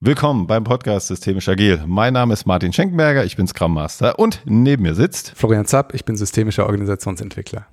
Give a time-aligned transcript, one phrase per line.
[0.00, 1.82] Willkommen beim Podcast Systemisch Agil.
[1.84, 5.92] Mein Name ist Martin Schenkenberger, ich bin Scrum Master und neben mir sitzt Florian Zapp,
[5.92, 7.66] ich bin systemischer Organisationsentwickler.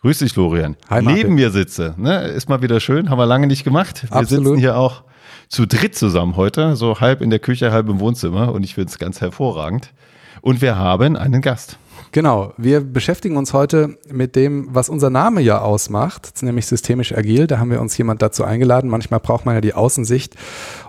[0.00, 0.76] Grüß dich, Florian.
[0.88, 1.20] Hi, Martin.
[1.20, 4.04] neben mir sitze, ne, ist mal wieder schön, haben wir lange nicht gemacht.
[4.04, 4.46] Wir Absolut.
[4.46, 5.04] sitzen hier auch
[5.48, 8.88] zu dritt zusammen heute, so halb in der Küche, halb im Wohnzimmer und ich finde
[8.88, 9.92] es ganz hervorragend.
[10.40, 11.78] Und wir haben einen Gast.
[12.12, 17.46] Genau, wir beschäftigen uns heute mit dem, was unser Name ja ausmacht, nämlich systemisch agil.
[17.46, 18.88] Da haben wir uns jemand dazu eingeladen.
[18.88, 20.34] Manchmal braucht man ja die Außensicht,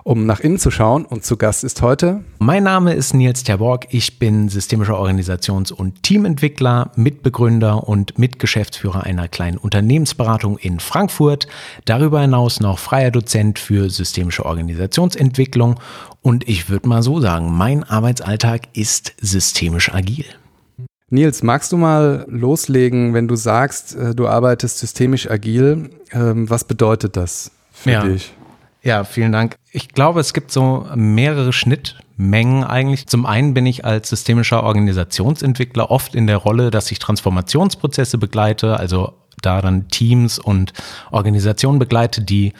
[0.04, 1.04] um nach innen zu schauen.
[1.04, 3.88] Und zu Gast ist heute Mein Name ist Nils Terborg.
[3.90, 11.46] Ich bin systemischer Organisations- und Teamentwickler, Mitbegründer und Mitgeschäftsführer einer kleinen Unternehmensberatung in Frankfurt.
[11.84, 15.78] Darüber hinaus noch freier Dozent für systemische Organisationsentwicklung.
[16.22, 20.24] Und ich würde mal so sagen, mein Arbeitsalltag ist systemisch agil.
[21.10, 21.42] Nils.
[21.42, 25.90] Magst du mal loslegen, wenn du sagst, äh, du arbeitest systemisch agil?
[26.12, 28.02] Ähm, was bedeutet das für Ja.
[28.02, 28.32] dich?
[28.82, 29.56] Ja, vielen Dank.
[29.72, 33.06] Ich glaube, es gibt so mehrere Schnittmengen eigentlich.
[33.06, 38.78] Zum einen bin ich als systemischer Organisationsentwickler oft in der Rolle, dass ich Transformationsprozesse begleite,
[38.78, 40.72] also da dann Teams und
[41.10, 42.52] Organisationen begleite, die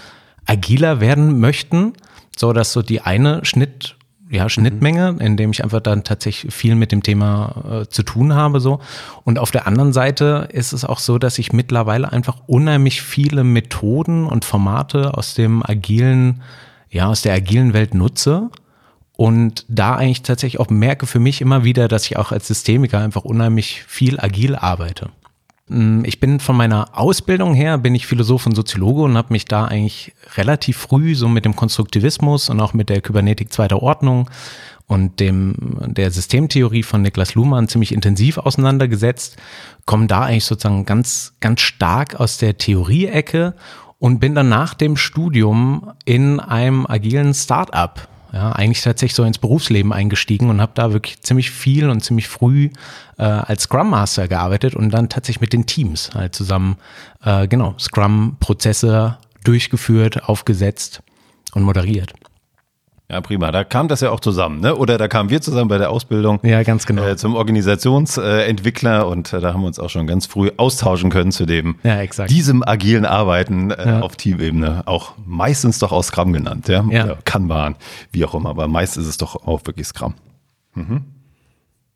[0.46, 1.92] agiler werden möchten.
[2.36, 3.96] So, dass so die eine Schnitt
[4.30, 8.34] ja, Schnittmenge, in dem ich einfach dann tatsächlich viel mit dem Thema äh, zu tun
[8.34, 8.80] habe, so.
[9.24, 13.44] Und auf der anderen Seite ist es auch so, dass ich mittlerweile einfach unheimlich viele
[13.44, 16.42] Methoden und Formate aus dem agilen,
[16.90, 18.50] ja, aus der agilen Welt nutze
[19.18, 23.00] und da eigentlich tatsächlich auch merke für mich immer wieder, dass ich auch als Systemiker
[23.00, 25.10] einfach unheimlich viel agil arbeite.
[25.68, 29.44] Mm, Ich bin von meiner Ausbildung her, bin ich Philosoph und Soziologe und habe mich
[29.44, 34.28] da eigentlich relativ früh so mit dem Konstruktivismus und auch mit der Kybernetik zweiter Ordnung
[34.86, 35.54] und dem,
[35.86, 39.36] der Systemtheorie von Niklas Luhmann ziemlich intensiv auseinandergesetzt,
[39.84, 43.54] komme da eigentlich sozusagen ganz, ganz stark aus der Theorie-Ecke
[43.98, 49.38] und bin dann nach dem Studium in einem agilen Start-up ja, eigentlich tatsächlich so ins
[49.38, 52.70] Berufsleben eingestiegen und habe da wirklich ziemlich viel und ziemlich früh
[53.16, 56.76] äh, als Scrum Master gearbeitet und dann tatsächlich mit den Teams halt zusammen,
[57.24, 61.02] äh, genau, Scrum-Prozesse durchgeführt, aufgesetzt
[61.54, 62.12] und moderiert.
[63.10, 63.50] Ja, prima.
[63.52, 64.76] Da kam das ja auch zusammen, ne?
[64.76, 67.02] Oder da kamen wir zusammen bei der Ausbildung Ja, ganz genau.
[67.06, 71.32] äh, zum Organisationsentwickler und äh, da haben wir uns auch schon ganz früh austauschen können
[71.32, 72.30] zu dem Ja, exakt.
[72.30, 74.00] diesem agilen Arbeiten äh, Ja.
[74.00, 77.04] auf Teamebene, auch meistens doch aus Scrum genannt, ja, Ja.
[77.04, 77.76] Oder Kanban,
[78.12, 80.12] wie auch immer, aber meist ist es doch auch wirklich Scrum.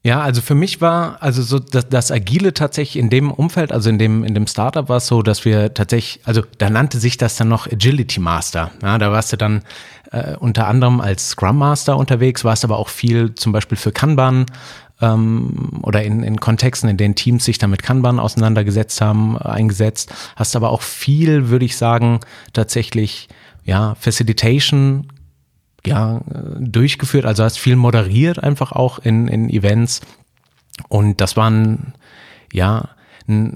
[0.04, 3.88] Ja, also für mich war also so das, das Agile tatsächlich in dem Umfeld, also
[3.88, 7.18] in dem in dem Startup war es so, dass wir tatsächlich, also da nannte sich
[7.18, 8.72] das dann noch Agility Master.
[8.82, 9.62] Ja, da warst du dann
[10.10, 14.46] äh, unter anderem als Scrum Master unterwegs, warst aber auch viel zum Beispiel für Kanban
[15.00, 20.12] ähm, oder in, in Kontexten, in denen Teams sich damit Kanban auseinandergesetzt haben, äh, eingesetzt.
[20.34, 22.18] Hast aber auch viel, würde ich sagen,
[22.52, 23.28] tatsächlich
[23.64, 25.11] ja Facilitation
[25.86, 26.20] ja,
[26.58, 30.00] durchgeführt, also hast viel moderiert einfach auch in, in Events.
[30.88, 31.94] Und das waren,
[32.52, 32.90] ja,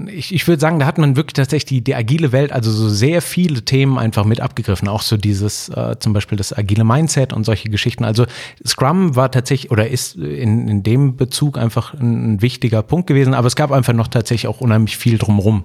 [0.09, 2.89] ich, ich würde sagen, da hat man wirklich tatsächlich die, die agile Welt, also so
[2.89, 4.89] sehr viele Themen einfach mit abgegriffen.
[4.89, 8.05] Auch so dieses, äh, zum Beispiel das agile Mindset und solche Geschichten.
[8.05, 8.27] Also
[8.65, 13.35] Scrum war tatsächlich oder ist in, in dem Bezug einfach ein, ein wichtiger Punkt gewesen,
[13.35, 15.65] aber es gab einfach noch tatsächlich auch unheimlich viel drumrum.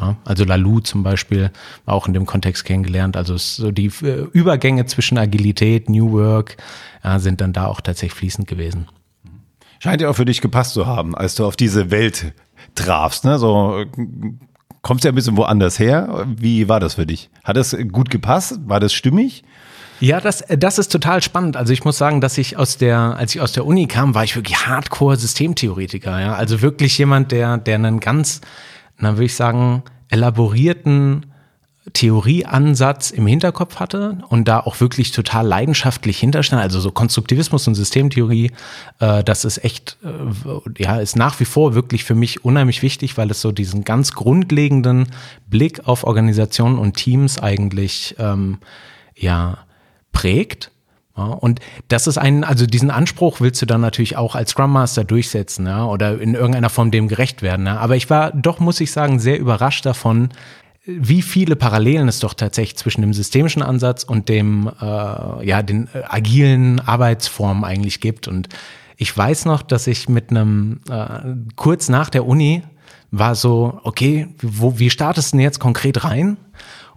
[0.00, 1.50] Ja, also Lalu zum Beispiel
[1.86, 3.16] auch in dem Kontext kennengelernt.
[3.16, 6.56] Also so die äh, Übergänge zwischen Agilität, New Work
[7.04, 8.88] ja, sind dann da auch tatsächlich fließend gewesen.
[9.78, 12.32] Scheint ja auch für dich gepasst zu haben, als du auf diese Welt
[12.74, 13.38] trafst, ne?
[13.38, 13.86] So äh,
[14.82, 16.26] kommst ja ein bisschen woanders her.
[16.36, 17.30] Wie war das für dich?
[17.44, 18.58] Hat das gut gepasst?
[18.64, 19.44] War das stimmig?
[20.00, 21.58] Ja, das, das ist total spannend.
[21.58, 24.24] Also ich muss sagen, dass ich aus der, als ich aus der Uni kam, war
[24.24, 26.18] ich wirklich Hardcore-Systemtheoretiker.
[26.18, 26.34] Ja?
[26.34, 28.40] Also wirklich jemand, der, der einen ganz,
[29.00, 31.26] na würde ich sagen, elaborierten
[31.92, 36.60] Theorieansatz im Hinterkopf hatte und da auch wirklich total leidenschaftlich hinterstand.
[36.60, 38.52] Also so Konstruktivismus und Systemtheorie,
[38.98, 43.16] äh, das ist echt, äh, ja, ist nach wie vor wirklich für mich unheimlich wichtig,
[43.16, 45.06] weil es so diesen ganz grundlegenden
[45.48, 48.58] Blick auf Organisationen und Teams eigentlich, ähm,
[49.16, 49.58] ja,
[50.12, 50.70] prägt.
[51.20, 54.72] Ja, und das ist ein, also diesen Anspruch willst du dann natürlich auch als Scrum
[54.72, 57.66] Master durchsetzen, ja, oder in irgendeiner Form dem gerecht werden.
[57.66, 57.76] Ja.
[57.76, 60.30] Aber ich war doch, muss ich sagen, sehr überrascht davon,
[60.86, 65.88] wie viele Parallelen es doch tatsächlich zwischen dem systemischen Ansatz und dem, äh, ja, den
[65.92, 68.26] äh, agilen Arbeitsformen eigentlich gibt.
[68.26, 68.48] Und
[68.96, 72.62] ich weiß noch, dass ich mit einem, äh, kurz nach der Uni
[73.10, 76.38] war so, okay, wo, wie startest du denn jetzt konkret rein?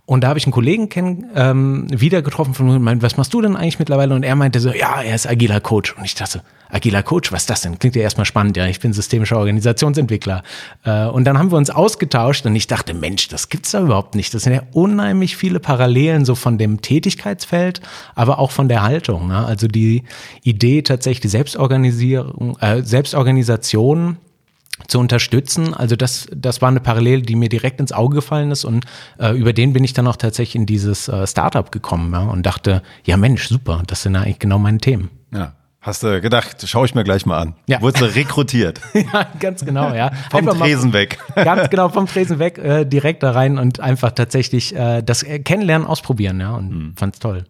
[0.06, 3.42] Und da habe ich einen Kollegen kennen, ähm, wieder getroffen von mir, was machst du
[3.42, 4.14] denn eigentlich mittlerweile?
[4.14, 5.96] Und er meinte so, ja, er ist agiler Coach.
[5.96, 7.80] Und ich dachte, agiler Coach, was ist das denn?
[7.80, 10.44] Klingt ja erstmal spannend, ja, ich bin systemischer Organisationsentwickler.
[10.84, 14.16] Äh, und dann haben wir uns ausgetauscht und ich dachte, Mensch, das gibt's da überhaupt
[14.16, 14.34] nicht.
[14.34, 17.80] Das sind ja unheimlich viele Parallelen so von dem Tätigkeitsfeld,
[18.14, 19.30] aber auch von der Haltung.
[19.30, 19.46] Ne?
[19.46, 20.04] Also die
[20.44, 24.18] Idee tatsächlich Selbstorganisierung, äh, Selbstorganisation
[24.88, 25.74] zu unterstützen.
[25.74, 28.86] Also das, das war eine Parallele, die mir direkt ins Auge gefallen ist und
[29.20, 32.46] äh, über den bin ich dann auch tatsächlich in dieses äh, Startup gekommen ja, und
[32.46, 35.10] dachte, ja Mensch, super, das sind eigentlich genau meine Themen.
[35.34, 35.54] Ja.
[35.84, 37.56] Hast du gedacht, schaue ich mir gleich mal an.
[37.68, 37.82] Ja.
[37.82, 38.80] Wurdest du rekrutiert?
[38.94, 40.12] ja, ganz genau, ja.
[40.32, 41.20] vom Tresen mal, weg.
[41.36, 45.86] ganz genau, vom Tresen weg, äh, direkt da rein und einfach tatsächlich äh, das Kennenlernen
[45.86, 46.94] ausprobieren, ja, und hm.
[46.96, 47.44] fand's toll.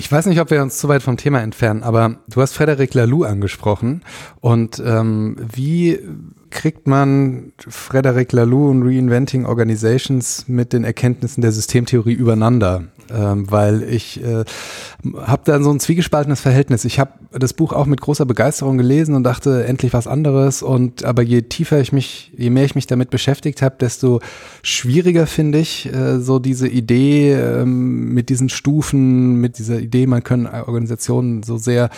[0.00, 2.94] Ich weiß nicht, ob wir uns zu weit vom Thema entfernen, aber du hast Frederic
[2.94, 4.00] Laloux angesprochen.
[4.40, 5.98] Und ähm, wie
[6.50, 12.84] kriegt man Frederic Laloux und Reinventing Organizations mit den Erkenntnissen der Systemtheorie übereinander?
[13.12, 14.44] ähm, weil ich äh,
[15.16, 16.84] habe dann so ein zwiegespaltenes Verhältnis.
[16.84, 20.62] Ich habe das Buch auch mit großer Begeisterung gelesen und dachte, endlich was anderes.
[20.62, 24.20] Und aber je tiefer ich mich, je mehr ich mich damit beschäftigt habe, desto
[24.62, 30.22] schwieriger finde ich äh, so diese Idee ähm, mit diesen Stufen, mit dieser Idee, man
[30.22, 31.90] können Organisationen so sehr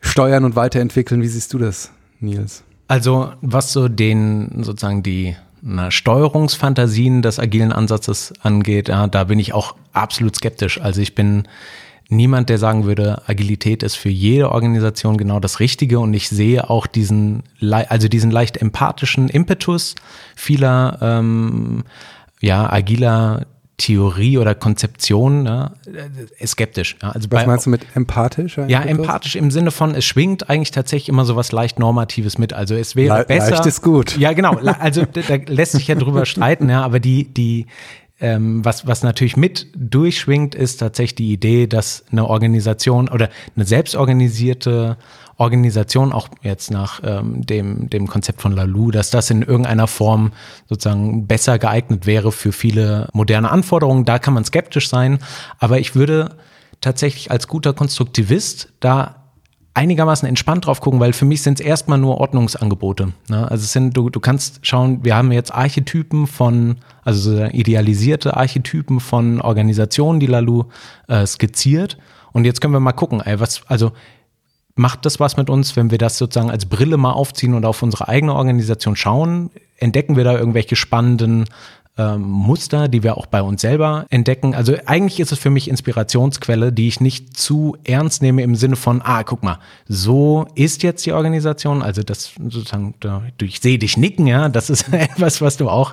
[0.00, 1.22] steuern und weiterentwickeln.
[1.22, 1.90] Wie siehst du das,
[2.20, 2.62] Nils?
[2.88, 9.38] Also was so den sozusagen die na, Steuerungsfantasien des agilen Ansatzes angeht, ja, da bin
[9.38, 10.80] ich auch absolut skeptisch.
[10.80, 11.48] Also ich bin
[12.10, 16.68] niemand, der sagen würde, Agilität ist für jede Organisation genau das Richtige und ich sehe
[16.68, 19.94] auch diesen, also diesen leicht empathischen Impetus
[20.36, 21.84] vieler ähm,
[22.40, 25.72] ja, agiler Theorie oder Konzeption ne,
[26.38, 26.96] ist skeptisch.
[27.02, 27.10] Ja.
[27.10, 28.56] Also was meinst du mit empathisch?
[28.68, 32.52] Ja, empathisch im Sinne von, es schwingt eigentlich tatsächlich immer so was leicht Normatives mit.
[32.52, 33.50] Also es wäre Le besser.
[33.50, 34.16] Leicht ist gut.
[34.16, 34.56] Ja, genau.
[34.78, 37.66] Also da lässt sich ja drüber streiten, ja, aber die, die,
[38.20, 43.64] ähm, was, was natürlich mit durchschwingt, ist tatsächlich die Idee, dass eine Organisation oder eine
[43.64, 44.96] selbstorganisierte
[45.36, 50.32] Organisation, auch jetzt nach ähm, dem, dem Konzept von Lalou, dass das in irgendeiner Form
[50.68, 54.04] sozusagen besser geeignet wäre für viele moderne Anforderungen.
[54.04, 55.18] Da kann man skeptisch sein,
[55.58, 56.36] aber ich würde
[56.80, 59.23] tatsächlich als guter Konstruktivist da
[59.74, 63.12] einigermaßen entspannt drauf gucken, weil für mich sind es erstmal nur Ordnungsangebote.
[63.28, 63.50] Ne?
[63.50, 68.36] Also es sind, du, du kannst schauen, wir haben jetzt Archetypen von, also so idealisierte
[68.36, 70.66] Archetypen von Organisationen, die Lalou
[71.08, 71.98] äh, skizziert.
[72.32, 73.92] Und jetzt können wir mal gucken, ey, was, also
[74.76, 77.82] macht das was mit uns, wenn wir das sozusagen als Brille mal aufziehen und auf
[77.82, 79.50] unsere eigene Organisation schauen?
[79.76, 81.46] Entdecken wir da irgendwelche spannenden
[81.96, 84.54] ähm, Muster, die wir auch bei uns selber entdecken?
[84.54, 88.76] Also eigentlich ist es für mich Inspirationsquelle, die ich nicht zu ernst nehme im Sinne
[88.76, 91.82] von, ah, guck mal, so ist jetzt die Organisation.
[91.82, 92.94] Also das sozusagen,
[93.40, 95.92] ich sehe dich nicken, ja, das ist etwas, was du auch,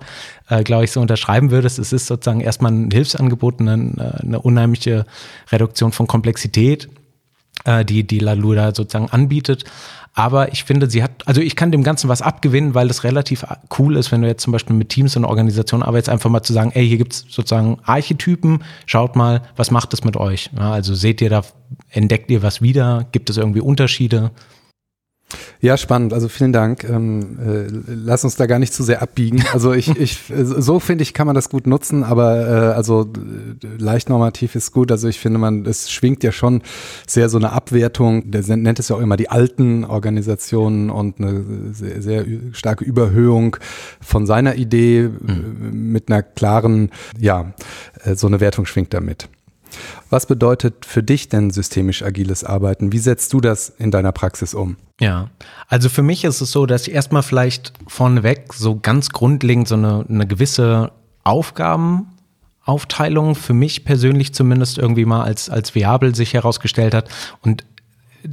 [0.49, 1.79] äh, glaube ich, so unterschreiben würdest.
[1.79, 5.05] Es ist sozusagen erstmal ein Hilfsangebot, eine, eine unheimliche
[5.51, 6.89] Reduktion von Komplexität
[7.65, 9.65] äh, die, die Lalula sozusagen anbietet.
[10.13, 13.45] Aber ich finde, sie hat, also ich kann dem Ganzen was abgewinnen, weil es relativ
[13.79, 16.51] cool ist, wenn du jetzt zum Beispiel mit Teams und Organisationen arbeitest, einfach mal zu
[16.51, 20.49] sagen, ey, hier gibt's sozusagen Archetypen, schaut mal, was macht es mit euch?
[20.57, 21.43] Ja, also seht ihr da,
[21.89, 23.05] entdeckt ihr was wieder?
[23.13, 24.31] Gibt es irgendwie Unterschiede?
[25.59, 26.13] Ja, spannend.
[26.13, 26.83] Also vielen Dank.
[26.83, 29.43] Ähm, äh, lass uns da gar nicht zu sehr abbiegen.
[29.53, 33.07] Also ich, ich so finde ich, kann man das gut nutzen, aber äh, also
[33.77, 34.91] leicht normativ ist gut.
[34.91, 36.61] Also ich finde, man, es schwingt ja schon
[37.07, 38.31] sehr so eine Abwertung.
[38.31, 41.43] Der nennt es ja auch immer die alten Organisationen und eine
[41.73, 43.57] sehr, sehr starke Überhöhung
[44.01, 45.91] von seiner Idee mhm.
[45.91, 46.89] mit einer klaren,
[47.19, 47.53] ja,
[48.03, 49.29] äh, so eine Wertung schwingt damit.
[50.09, 52.91] Was bedeutet für dich denn systemisch agiles Arbeiten?
[52.91, 54.77] Wie setzt du das in deiner Praxis um?
[54.99, 55.29] Ja,
[55.67, 59.75] also für mich ist es so, dass ich erstmal vielleicht vorneweg so ganz grundlegend so
[59.75, 60.91] eine, eine gewisse
[61.23, 67.09] Aufgabenaufteilung für mich persönlich zumindest irgendwie mal als, als viabel sich herausgestellt hat.
[67.41, 67.63] Und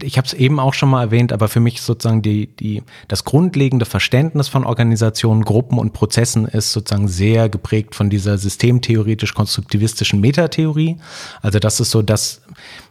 [0.03, 3.25] ich habe es eben auch schon mal erwähnt, aber für mich sozusagen die, die, das
[3.25, 10.99] grundlegende Verständnis von Organisationen, Gruppen und Prozessen ist sozusagen sehr geprägt von dieser systemtheoretisch-konstruktivistischen Metatheorie.
[11.43, 12.43] Also das ist so das,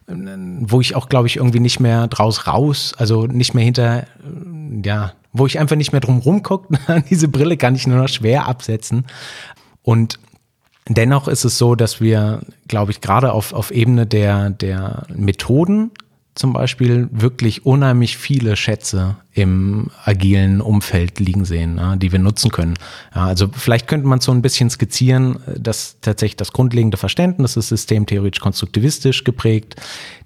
[0.07, 4.07] wo ich auch, glaube ich, irgendwie nicht mehr draus raus, also nicht mehr hinter,
[4.83, 6.79] ja, wo ich einfach nicht mehr drum rumgucke.
[7.09, 9.05] Diese Brille kann ich nur noch schwer absetzen.
[9.83, 10.19] Und
[10.87, 15.91] dennoch ist es so, dass wir, glaube ich, gerade auf, auf Ebene der, der Methoden
[16.37, 22.51] zum Beispiel wirklich unheimlich viele Schätze im agilen Umfeld liegen sehen, ja, die wir nutzen
[22.51, 22.75] können.
[23.15, 27.69] Ja, also vielleicht könnte man so ein bisschen skizzieren, dass tatsächlich das grundlegende Verständnis ist
[27.69, 29.75] systemtheoretisch konstruktivistisch geprägt.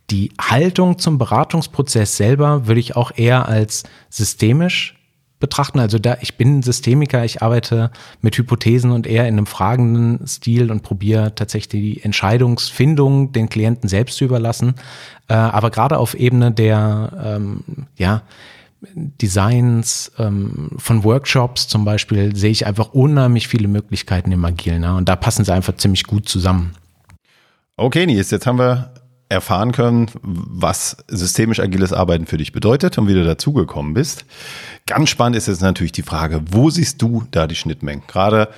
[0.10, 5.01] Die Haltung zum Beratungsprozess selber würde ich auch eher als systemisch
[5.42, 5.80] betrachten.
[5.80, 10.72] Also da, ich bin Systemiker, ich arbeite mit Hypothesen und eher in einem fragenden Stil
[10.72, 14.76] und probiere tatsächlich die Entscheidungsfindung den Klienten selbst zu überlassen.
[15.28, 17.64] Äh, aber gerade auf Ebene der, ähm,
[17.98, 18.22] ja,
[18.96, 24.82] Designs, ähm, von Workshops zum Beispiel, sehe ich einfach unheimlich viele Möglichkeiten im Agilen.
[24.82, 24.96] Ne?
[24.96, 26.74] Und da passen sie einfach ziemlich gut zusammen.
[27.78, 28.92] Okay, Nils, jetzt haben wir
[29.32, 34.26] erfahren können, was systemisch agiles Arbeiten für dich bedeutet und wie du dazugekommen bist.
[34.86, 38.04] Ganz spannend ist jetzt natürlich die Frage, wo siehst du da die Schnittmengen?
[38.08, 38.50] Gerade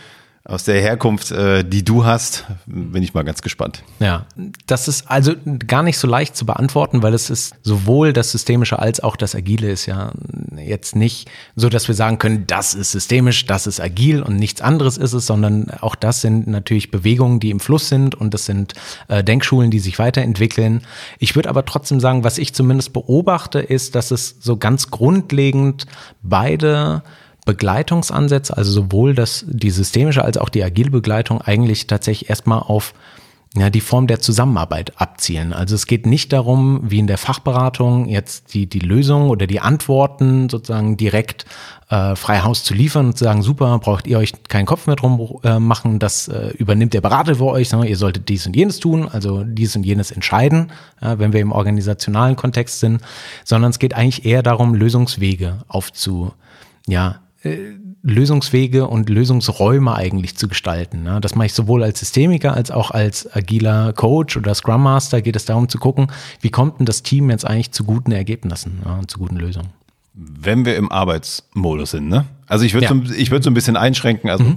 [0.46, 3.82] aus der Herkunft, äh, die du hast, bin ich mal ganz gespannt.
[4.00, 4.26] Ja,
[4.68, 5.34] das ist also
[5.68, 9.36] gar nicht so leicht zu beantworten, weil es ist sowohl das Systemische als auch das
[9.36, 10.12] Agile ist ja
[10.58, 14.60] jetzt nicht so, dass wir sagen können, das ist systemisch, das ist agil und nichts
[14.60, 18.46] anderes ist es, sondern auch das sind natürlich Bewegungen, die im Fluss sind und das
[18.46, 18.74] sind
[19.08, 20.82] äh, Denkschulen, die sich weiterentwickeln.
[21.20, 25.86] Ich würde aber trotzdem sagen, was ich zumindest beobachte, ist, dass es so ganz grundlegend
[26.22, 27.02] beide
[27.46, 32.94] Begleitungsansätze, also sowohl das, die systemische als auch die agile Begleitung eigentlich tatsächlich erstmal auf
[33.56, 35.54] ja, die Form der Zusammenarbeit abzielen.
[35.54, 39.60] Also es geht nicht darum, wie in der Fachberatung jetzt die, die Lösung oder die
[39.60, 41.46] Antworten sozusagen direkt
[41.90, 44.96] äh, frei Haus zu liefern und zu sagen, super, braucht ihr euch keinen Kopf mehr
[44.96, 48.56] drum äh, machen, das äh, übernimmt der Berater für euch, sondern ihr solltet dies und
[48.56, 53.02] jenes tun, also dies und jenes entscheiden, äh, wenn wir im organisationalen Kontext sind,
[53.44, 56.34] sondern es geht eigentlich eher darum, Lösungswege aufzu,
[56.88, 57.20] ja,
[58.04, 61.04] Lösungswege und Lösungsräume eigentlich zu gestalten.
[61.04, 61.20] Ne?
[61.22, 65.36] Das mache ich sowohl als Systemiker als auch als agiler Coach oder Scrum Master geht
[65.36, 66.08] es darum zu gucken,
[66.42, 69.70] wie kommt denn das Team jetzt eigentlich zu guten Ergebnissen ja, und zu guten Lösungen.
[70.14, 72.26] Wenn wir im Arbeitsmodus sind, ne?
[72.48, 72.94] Also ich würde ja.
[72.94, 74.56] so, ich würde so ein bisschen einschränken, also mhm.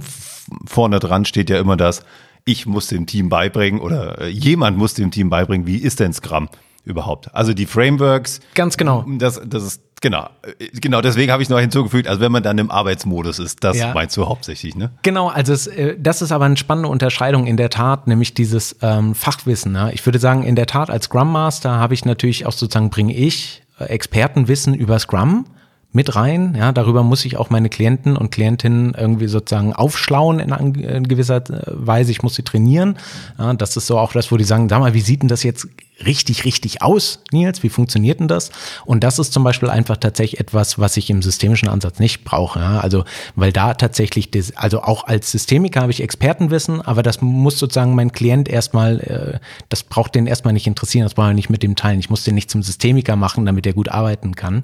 [0.65, 2.03] vorne dran steht ja immer das,
[2.45, 6.13] ich muss dem Team beibringen oder äh, jemand muss dem Team beibringen, wie ist denn
[6.13, 6.47] Scrum
[6.83, 7.33] überhaupt?
[7.33, 8.39] Also die Frameworks.
[8.53, 9.05] Ganz genau.
[9.17, 10.29] Das, das ist Genau,
[10.73, 13.93] genau, deswegen habe ich noch hinzugefügt, also wenn man dann im Arbeitsmodus ist, das ja.
[13.93, 14.91] meinst du hauptsächlich, ne?
[15.01, 18.75] Genau, also es, äh, das ist aber eine spannende Unterscheidung in der Tat, nämlich dieses
[18.83, 19.71] ähm, Fachwissen.
[19.71, 19.91] Ne?
[19.93, 23.15] Ich würde sagen, in der Tat als Scrum Master habe ich natürlich auch sozusagen, bringe
[23.15, 25.45] ich äh, Expertenwissen über Scrum
[25.93, 26.55] mit rein.
[26.55, 31.61] Ja, darüber muss ich auch meine Klienten und Klientinnen irgendwie sozusagen aufschlauen in, gewisser äh,
[31.65, 32.11] Weise.
[32.11, 32.97] Ich muss sie trainieren.
[33.37, 35.43] Ja, das ist so auch das, wo die sagen, sag mal, wie sieht denn das
[35.43, 35.67] jetzt
[36.05, 37.63] richtig, richtig aus, Nils?
[37.63, 38.51] Wie funktioniert denn das?
[38.85, 42.59] Und das ist zum Beispiel einfach tatsächlich etwas, was ich im systemischen Ansatz nicht brauche.
[42.59, 42.79] Ja?
[42.79, 43.03] Also,
[43.35, 47.95] weil da tatsächlich, das, also auch als Systemiker habe ich Expertenwissen, aber das muss sozusagen
[47.95, 49.39] mein Klient erstmal, äh,
[49.69, 51.99] das braucht den erstmal nicht interessieren, das braucht er nicht mit dem teilen.
[51.99, 54.63] Ich muss den nicht zum Systemiker machen, damit er gut arbeiten kann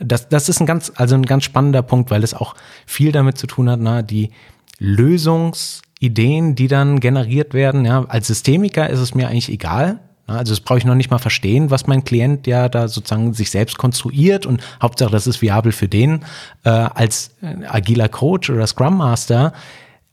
[0.00, 2.54] das, das ist ein ganz, also ein ganz spannender Punkt, weil es auch
[2.86, 4.30] viel damit zu tun hat, na, die
[4.78, 7.84] Lösungsideen, die dann generiert werden.
[7.84, 10.00] Ja, als Systemiker ist es mir eigentlich egal.
[10.28, 13.50] Also das brauche ich noch nicht mal verstehen, was mein Klient ja da sozusagen sich
[13.50, 16.24] selbst konstruiert und Hauptsache, das ist viabel für den.
[16.64, 19.52] Äh, als äh, agiler Coach oder Scrum Master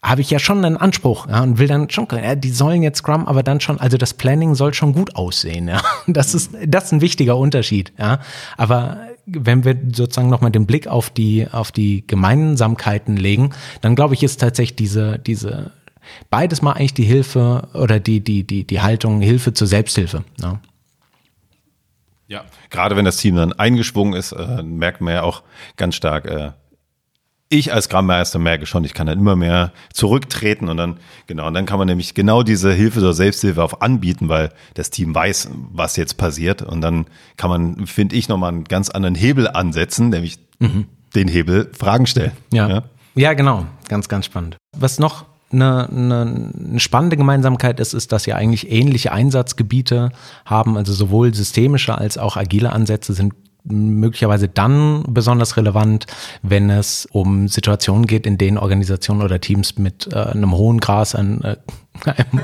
[0.01, 2.99] habe ich ja schon einen Anspruch ja, und will dann schon, ja, die sollen jetzt
[2.99, 5.67] Scrum, aber dann schon, also das Planning soll schon gut aussehen.
[5.67, 5.81] Ja.
[6.07, 7.91] Das ist das ist ein wichtiger Unterschied.
[7.97, 8.19] Ja.
[8.57, 13.49] Aber wenn wir sozusagen nochmal den Blick auf die, auf die Gemeinsamkeiten legen,
[13.81, 15.71] dann glaube ich, ist tatsächlich diese, diese,
[16.29, 20.23] beides mal eigentlich die Hilfe oder die, die, die, die Haltung Hilfe zur Selbsthilfe.
[20.39, 20.59] Ne?
[22.27, 25.43] Ja, gerade wenn das Team dann eingeschwungen ist, äh, merkt man ja auch
[25.77, 26.51] ganz stark, äh,
[27.49, 30.97] ich als Grammmeister merke schon, ich kann dann immer mehr zurücktreten und dann,
[31.27, 34.89] genau, und dann kann man nämlich genau diese Hilfe oder Selbsthilfe auch anbieten, weil das
[34.89, 37.05] Team weiß, was jetzt passiert und dann
[37.37, 40.87] kann man, finde ich, nochmal einen ganz anderen Hebel ansetzen, nämlich mhm.
[41.13, 42.31] den Hebel Fragen stellen.
[42.51, 42.67] Ja.
[42.67, 42.83] ja.
[43.15, 43.65] Ja, genau.
[43.87, 44.57] Ganz, ganz spannend.
[44.77, 50.11] Was noch eine, eine, eine, spannende Gemeinsamkeit ist, ist, dass sie eigentlich ähnliche Einsatzgebiete
[50.45, 53.33] haben, also sowohl systemische als auch agile Ansätze sind
[53.65, 56.05] möglicherweise dann besonders relevant,
[56.43, 61.15] wenn es um Situationen geht, in denen Organisationen oder Teams mit äh, einem hohen Gras
[61.15, 61.55] an äh,
[62.05, 62.41] einem,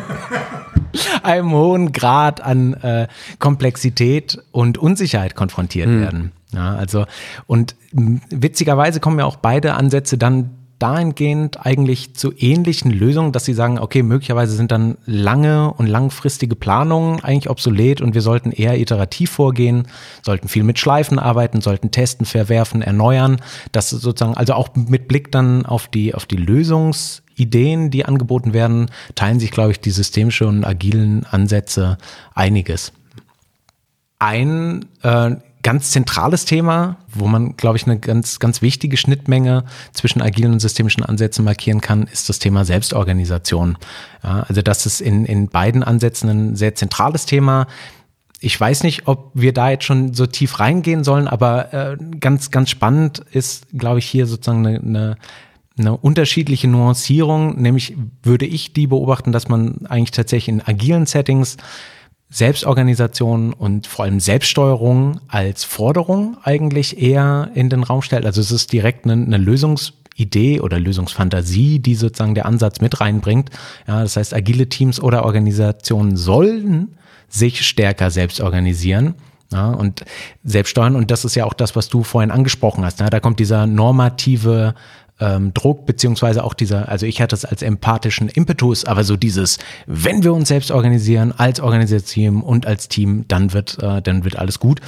[1.23, 3.07] einem, hohen Grad an äh,
[3.39, 6.01] Komplexität und Unsicherheit konfrontiert mhm.
[6.01, 6.31] werden.
[6.53, 7.05] Ja, also
[7.47, 13.53] und witzigerweise kommen ja auch beide Ansätze dann dahingehend eigentlich zu ähnlichen Lösungen, dass sie
[13.53, 18.79] sagen, okay, möglicherweise sind dann lange und langfristige Planungen eigentlich obsolet und wir sollten eher
[18.79, 19.87] iterativ vorgehen,
[20.23, 23.37] sollten viel mit Schleifen arbeiten, sollten testen, verwerfen, erneuern.
[23.71, 28.89] Das sozusagen, also auch mit Blick dann auf die, auf die Lösungsideen, die angeboten werden,
[29.13, 31.99] teilen sich, glaube ich, die systemische und agilen Ansätze
[32.33, 32.91] einiges.
[34.17, 39.63] Ein äh, ganz zentrales Thema, wo man, glaube ich, eine ganz, ganz wichtige Schnittmenge
[39.93, 43.77] zwischen agilen und systemischen Ansätzen markieren kann, ist das Thema Selbstorganisation.
[44.23, 47.67] Ja, also das ist in, in beiden Ansätzen ein sehr zentrales Thema.
[48.39, 52.49] ich weiß nicht, ob wir da jetzt schon so tief reingehen sollen, aber äh, ganz,
[52.49, 55.17] ganz spannend ist, glaube ich, hier sozusagen eine, eine,
[55.77, 57.61] eine unterschiedliche Nuancierung.
[57.61, 61.57] Nämlich würde ich die beobachten, dass man eigentlich tatsächlich in agilen Settings
[62.31, 68.25] Selbstorganisation und vor allem Selbststeuerung als Forderung eigentlich eher in den Raum stellt.
[68.25, 73.49] Also es ist direkt eine, eine Lösungsidee oder Lösungsfantasie, die sozusagen der Ansatz mit reinbringt.
[73.85, 76.95] Ja, das heißt, agile Teams oder Organisationen sollen
[77.27, 79.15] sich stärker selbst organisieren.
[79.51, 80.05] Ja, und
[80.45, 80.95] selbst steuern.
[80.95, 83.01] Und das ist ja auch das, was du vorhin angesprochen hast.
[83.01, 84.73] Ja, da kommt dieser normative
[85.21, 89.59] ähm, Druck, beziehungsweise auch dieser, also ich hatte es als empathischen Impetus, aber so dieses,
[89.85, 94.37] wenn wir uns selbst organisieren, als Organisation und als Team, dann wird, äh, dann wird
[94.37, 94.81] alles gut.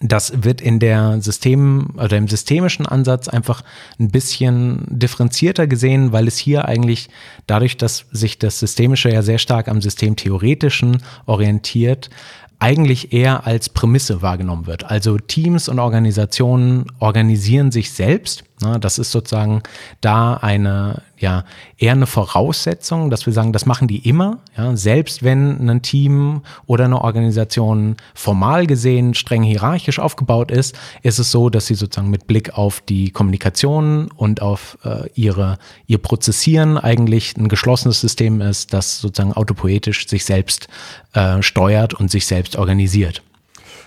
[0.00, 3.62] Das wird in der System oder im systemischen Ansatz einfach
[4.00, 7.08] ein bisschen differenzierter gesehen, weil es hier eigentlich
[7.46, 12.10] dadurch, dass sich das Systemische ja sehr stark am Systemtheoretischen orientiert,
[12.64, 14.90] eigentlich eher als Prämisse wahrgenommen wird.
[14.90, 18.44] Also Teams und Organisationen organisieren sich selbst.
[18.80, 19.62] Das ist sozusagen
[20.00, 21.44] da eine, ja,
[21.78, 24.40] eher eine Voraussetzung, dass wir sagen, das machen die immer.
[24.58, 31.18] Ja, selbst wenn ein Team oder eine Organisation formal gesehen streng hierarchisch aufgebaut ist, ist
[31.18, 35.96] es so, dass sie sozusagen mit Blick auf die Kommunikation und auf äh, ihre, ihr
[35.96, 40.68] Prozessieren eigentlich ein geschlossenes System ist, das sozusagen autopoetisch sich selbst
[41.14, 43.22] äh, steuert und sich selbst organisiert.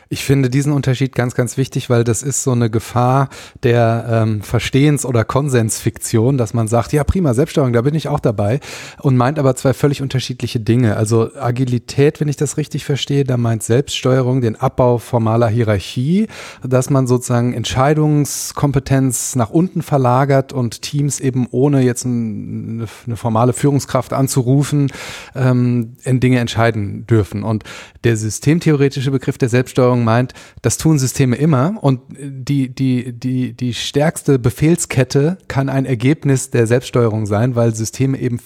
[0.09, 3.29] Ich finde diesen Unterschied ganz, ganz wichtig, weil das ist so eine Gefahr
[3.63, 8.21] der ähm, Verstehens- oder Konsensfiktion, dass man sagt, ja prima, Selbststeuerung, da bin ich auch
[8.21, 8.61] dabei
[9.01, 10.95] und meint aber zwei völlig unterschiedliche Dinge.
[10.95, 16.27] Also Agilität, wenn ich das richtig verstehe, da meint Selbststeuerung den Abbau formaler Hierarchie,
[16.63, 23.51] dass man sozusagen Entscheidungskompetenz nach unten verlagert und Teams eben ohne jetzt ein, eine formale
[23.51, 24.91] Führungskraft anzurufen,
[25.35, 27.43] ähm, in Dinge entscheiden dürfen.
[27.43, 27.63] Und
[28.03, 33.53] der systemtheoretische Begriff der Selbststeuerung Selbststeuerung meint, das tun Systeme immer und die, die, die,
[33.53, 38.39] die stärkste Befehlskette kann ein Ergebnis der Selbststeuerung sein, weil Systeme eben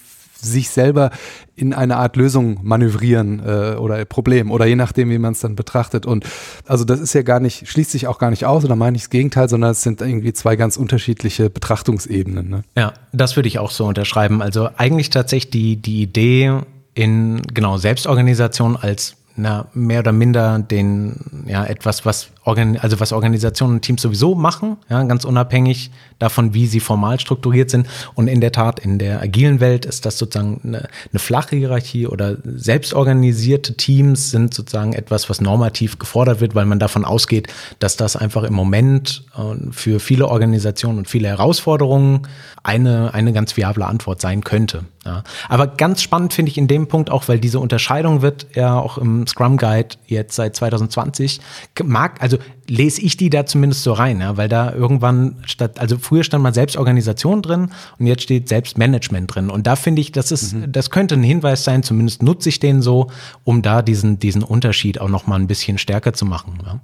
[0.43, 1.11] sich selber
[1.55, 5.55] in eine Art Lösung manövrieren äh, oder Problem oder je nachdem, wie man es dann
[5.55, 6.07] betrachtet.
[6.07, 6.25] Und
[6.65, 9.03] also das ist ja gar nicht, schließt sich auch gar nicht aus oder meine ich
[9.03, 12.49] das Gegenteil, sondern es sind irgendwie zwei ganz unterschiedliche Betrachtungsebenen.
[12.49, 12.63] Ne?
[12.75, 14.41] Ja, das würde ich auch so unterschreiben.
[14.41, 16.61] Also eigentlich tatsächlich die, die Idee
[16.95, 23.75] in genau Selbstorganisation als na, mehr oder minder den, ja, etwas, was, also was Organisationen
[23.75, 27.87] und Teams sowieso machen, ja, ganz unabhängig davon, wie sie formal strukturiert sind.
[28.15, 32.07] Und in der Tat, in der agilen Welt ist das sozusagen eine, eine flache Hierarchie
[32.07, 37.47] oder selbstorganisierte Teams sind sozusagen etwas, was normativ gefordert wird, weil man davon ausgeht,
[37.79, 42.27] dass das einfach im Moment äh, für viele Organisationen und viele Herausforderungen
[42.63, 44.85] eine, eine ganz viable Antwort sein könnte.
[45.05, 45.23] Ja.
[45.49, 48.99] Aber ganz spannend finde ich in dem Punkt auch, weil diese Unterscheidung wird ja auch
[48.99, 51.41] im Scrum Guide jetzt seit 2020
[51.83, 52.30] mag, also
[52.67, 56.43] lese ich die da zumindest so rein, ja, weil da irgendwann statt, also früher stand
[56.43, 59.49] mal Selbstorganisation drin und jetzt steht Selbstmanagement drin.
[59.49, 60.71] Und da finde ich, das ist, mhm.
[60.71, 63.07] das könnte ein Hinweis sein, zumindest nutze ich den so,
[63.43, 66.59] um da diesen, diesen Unterschied auch nochmal ein bisschen stärker zu machen.
[66.65, 66.79] Ja.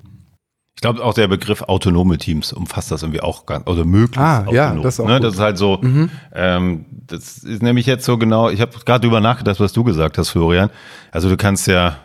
[0.78, 4.42] Ich glaube, auch der Begriff autonome Teams umfasst das irgendwie auch ganz, oder möglichst ah,
[4.42, 4.56] autonom.
[4.56, 5.20] Ja, das, ist auch ne?
[5.20, 6.12] das ist halt so, mhm.
[6.36, 10.20] ähm, das ist nämlich jetzt so genau, ich habe gerade drüber nachgedacht, was du gesagt
[10.20, 10.70] hast, Florian.
[11.12, 11.98] Also du kannst ja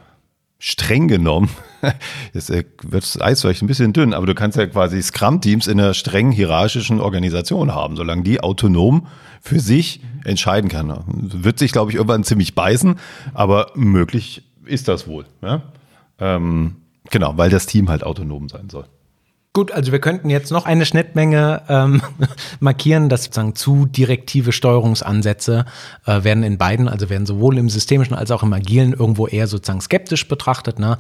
[0.65, 1.49] streng genommen,
[2.33, 5.67] jetzt äh, wird das Eis vielleicht ein bisschen dünn, aber du kannst ja quasi Scrum-Teams
[5.67, 9.09] in einer streng hierarchischen Organisation haben, solange die autonom
[9.41, 11.03] für sich entscheiden kann.
[11.07, 12.99] Wird sich, glaube ich, irgendwann ziemlich beißen,
[13.35, 15.25] aber möglich ist das wohl.
[15.43, 15.63] Ja?
[16.21, 16.77] Ähm,
[17.11, 18.87] Genau, weil das Team halt autonom sein soll.
[19.55, 22.01] Gut, also wir könnten jetzt noch eine Schnittmenge ähm,
[22.61, 25.67] markieren, dass sozusagen zu direktive Steuerungsansätze
[26.07, 29.47] äh, werden in beiden, also werden sowohl im systemischen als auch im agilen irgendwo eher
[29.47, 30.79] sozusagen skeptisch betrachtet.
[30.79, 30.97] Ne?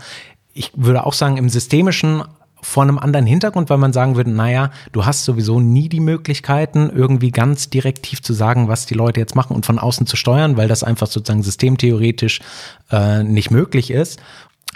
[0.52, 2.24] Ich würde auch sagen, im systemischen
[2.60, 6.90] vor einem anderen Hintergrund, weil man sagen würde, naja, du hast sowieso nie die Möglichkeiten,
[6.94, 10.58] irgendwie ganz direktiv zu sagen, was die Leute jetzt machen und von außen zu steuern,
[10.58, 12.40] weil das einfach sozusagen systemtheoretisch
[12.90, 14.20] äh, nicht möglich ist.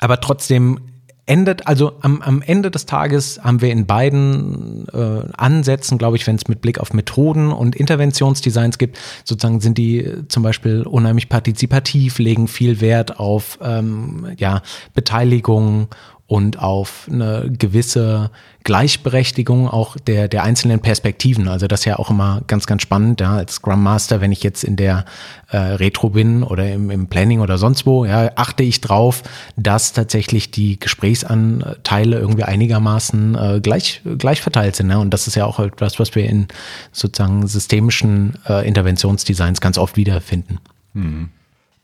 [0.01, 0.81] Aber trotzdem
[1.27, 6.27] endet, also am, am Ende des Tages haben wir in beiden äh, Ansätzen, glaube ich,
[6.27, 11.29] wenn es mit Blick auf Methoden und Interventionsdesigns gibt, sozusagen sind die zum Beispiel unheimlich
[11.29, 14.63] partizipativ, legen viel Wert auf ähm, ja,
[14.95, 15.89] Beteiligung
[16.29, 18.31] und auf eine gewisse
[18.65, 21.47] Gleichberechtigung auch der, der einzelnen Perspektiven.
[21.47, 24.43] Also das ist ja auch immer ganz, ganz spannend, ja, als Scrum Master, wenn ich
[24.43, 25.05] jetzt in der
[25.51, 29.23] äh, Retro bin oder im, im Planning oder sonst wo, ja, achte ich drauf,
[29.57, 34.91] dass tatsächlich die Gesprächsanteile irgendwie einigermaßen äh, gleich, gleich verteilt sind.
[34.91, 34.99] Ja.
[34.99, 36.49] Und das ist ja auch etwas, was wir in
[36.91, 40.59] sozusagen systemischen äh, Interventionsdesigns ganz oft wiederfinden.
[40.93, 41.29] Mhm.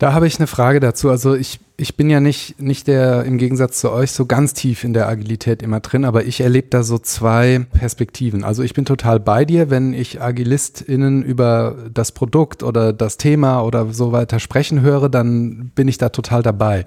[0.02, 1.10] Da habe ich eine Frage dazu.
[1.10, 4.82] Also ich, ich bin ja nicht, nicht der, im Gegensatz zu euch, so ganz tief
[4.82, 8.42] in der Agilität immer drin, aber ich erlebe da so zwei Perspektiven.
[8.42, 13.62] Also ich bin total bei dir, wenn ich AgilistInnen über das Produkt oder das Thema
[13.62, 16.84] oder so weiter sprechen höre, dann bin ich da total dabei.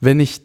[0.00, 0.40] Wenn ich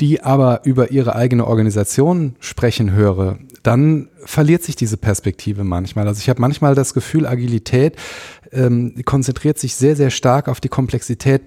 [0.00, 6.08] die aber über ihre eigene Organisation sprechen höre, dann verliert sich diese Perspektive manchmal.
[6.08, 7.96] Also ich habe manchmal das Gefühl, Agilität
[8.54, 11.42] ähm, konzentriert sich sehr, sehr stark auf die Komplexität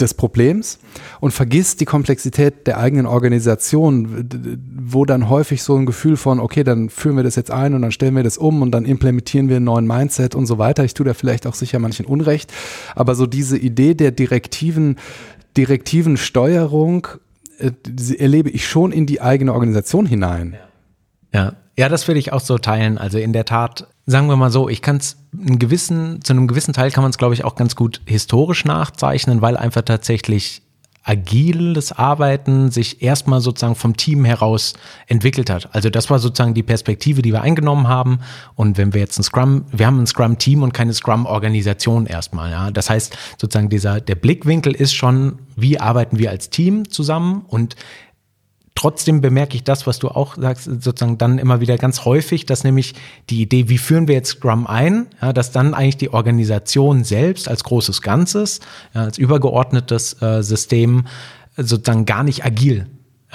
[0.00, 0.78] des Problems
[1.20, 4.28] und vergisst die Komplexität der eigenen Organisation,
[4.76, 7.82] wo dann häufig so ein Gefühl von, okay, dann führen wir das jetzt ein und
[7.82, 10.84] dann stellen wir das um und dann implementieren wir einen neuen Mindset und so weiter.
[10.84, 12.52] Ich tue da vielleicht auch sicher manchen Unrecht,
[12.94, 14.96] aber so diese Idee der direktiven,
[15.56, 17.08] direktiven Steuerung
[17.58, 17.72] äh,
[18.18, 20.56] erlebe ich schon in die eigene Organisation hinein.
[21.32, 21.54] Ja.
[21.76, 22.98] ja, das würde ich auch so teilen.
[22.98, 26.46] Also in der Tat sagen wir mal so, ich kann es einen gewissen, zu einem
[26.46, 30.62] gewissen Teil kann man es, glaube ich, auch ganz gut historisch nachzeichnen, weil einfach tatsächlich
[31.06, 34.74] agiles Arbeiten sich erstmal sozusagen vom Team heraus
[35.06, 35.72] entwickelt hat.
[35.72, 38.18] Also das war sozusagen die Perspektive, die wir eingenommen haben.
[38.56, 42.50] Und wenn wir jetzt ein Scrum, wir haben ein Scrum-Team und keine Scrum-Organisation erstmal.
[42.50, 42.72] Ja.
[42.72, 47.76] Das heißt sozusagen dieser, der Blickwinkel ist schon, wie arbeiten wir als Team zusammen und
[48.76, 52.62] Trotzdem bemerke ich das, was du auch sagst, sozusagen dann immer wieder ganz häufig, dass
[52.62, 52.94] nämlich
[53.30, 57.48] die Idee, wie führen wir jetzt Scrum ein, ja, dass dann eigentlich die Organisation selbst
[57.48, 58.60] als großes Ganzes,
[58.94, 61.06] ja, als übergeordnetes äh, System
[61.56, 62.86] sozusagen gar nicht agil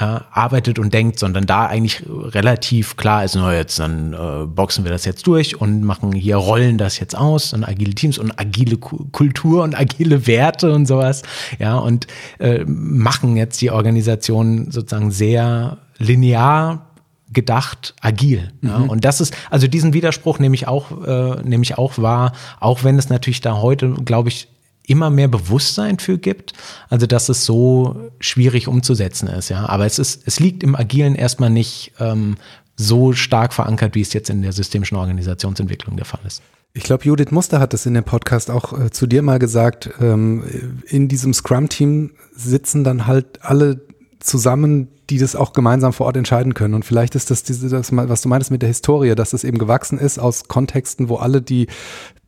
[0.01, 4.83] ja, arbeitet und denkt, sondern da eigentlich relativ klar ist, na jetzt dann äh, boxen
[4.83, 8.37] wir das jetzt durch und machen hier rollen das jetzt aus und agile Teams und
[8.39, 11.21] agile Kultur und agile Werte und sowas,
[11.59, 12.07] ja und
[12.39, 16.87] äh, machen jetzt die Organisation sozusagen sehr linear
[17.31, 18.51] gedacht agil.
[18.61, 18.69] Mhm.
[18.69, 22.33] Ja, und das ist, also diesen Widerspruch nehme ich auch, äh, nehme ich auch wahr,
[22.59, 24.47] auch wenn es natürlich da heute, glaube ich,
[24.91, 26.54] immer mehr Bewusstsein für gibt,
[26.89, 29.67] also dass es so schwierig umzusetzen ist, ja.
[29.67, 32.36] Aber es ist, es liegt im Agilen erstmal nicht ähm,
[32.75, 36.41] so stark verankert, wie es jetzt in der systemischen Organisationsentwicklung der Fall ist.
[36.73, 39.89] Ich glaube, Judith Muster hat es in dem Podcast auch äh, zu dir mal gesagt.
[39.99, 40.43] Ähm,
[40.88, 43.82] in diesem Scrum-Team sitzen dann halt alle
[44.19, 46.73] zusammen, die das auch gemeinsam vor Ort entscheiden können.
[46.73, 49.58] Und vielleicht ist das, diese, das was du meinst mit der Historie, dass es eben
[49.58, 51.67] gewachsen ist aus Kontexten, wo alle, die,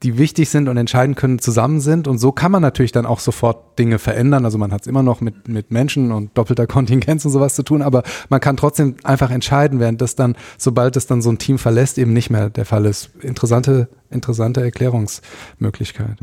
[0.04, 2.08] die wichtig sind und entscheiden können, zusammen sind.
[2.08, 4.44] Und so kann man natürlich dann auch sofort Dinge verändern.
[4.46, 7.64] Also man hat es immer noch mit, mit Menschen und doppelter Kontingenz und sowas zu
[7.64, 11.38] tun, aber man kann trotzdem einfach entscheiden, während das dann, sobald es dann so ein
[11.38, 13.12] Team verlässt, eben nicht mehr der Fall ist.
[13.22, 16.18] Interessante, interessante Erklärungsmöglichkeit.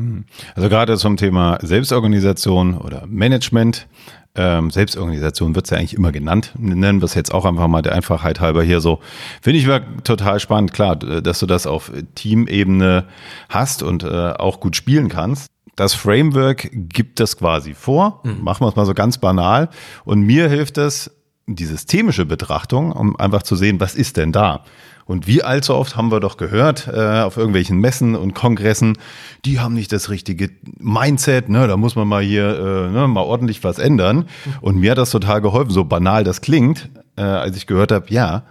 [0.55, 3.87] Also gerade zum Thema Selbstorganisation oder Management
[4.35, 6.53] ähm, Selbstorganisation wird es ja eigentlich immer genannt.
[6.57, 8.99] Nennen wir es jetzt auch einfach mal der Einfachheit halber hier so.
[9.41, 13.05] Finde ich total spannend, klar, dass du das auf Teamebene
[13.49, 15.47] hast und äh, auch gut spielen kannst.
[15.75, 18.21] Das Framework gibt das quasi vor.
[18.23, 18.43] Mhm.
[18.43, 19.69] Machen wir es mal so ganz banal.
[20.05, 21.11] Und mir hilft es,
[21.47, 24.63] die systemische Betrachtung, um einfach zu sehen, was ist denn da?
[25.11, 28.97] Und wie allzu oft haben wir doch gehört äh, auf irgendwelchen Messen und Kongressen,
[29.43, 31.67] die haben nicht das richtige Mindset, ne?
[31.67, 34.29] da muss man mal hier äh, ne, mal ordentlich was ändern.
[34.61, 38.05] Und mir hat das total geholfen, so banal das klingt, äh, als ich gehört habe,
[38.07, 38.43] ja,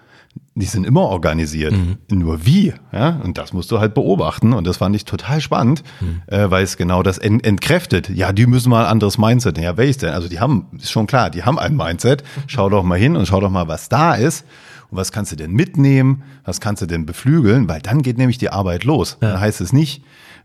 [0.55, 1.73] die sind immer organisiert.
[1.73, 1.97] Mhm.
[2.11, 2.75] Nur wie?
[2.93, 3.21] Ja?
[3.25, 4.53] Und das musst du halt beobachten.
[4.53, 6.21] Und das fand ich total spannend, mhm.
[6.27, 8.11] äh, weil es genau das ent entkräftet.
[8.11, 9.57] Ja, die müssen mal ein anderes Mindset.
[9.57, 10.11] Ja, welches denn?
[10.11, 12.23] Also die haben, ist schon klar, die haben ein Mindset.
[12.47, 14.45] Schau doch mal hin und schau doch mal, was da ist.
[14.91, 16.23] Und was kannst du denn mitnehmen?
[16.45, 17.69] Was kannst du denn beflügeln?
[17.69, 19.19] Weil dann geht nämlich die Arbeit los.
[19.21, 19.33] Ja.
[19.33, 20.03] Dann heißt es nicht,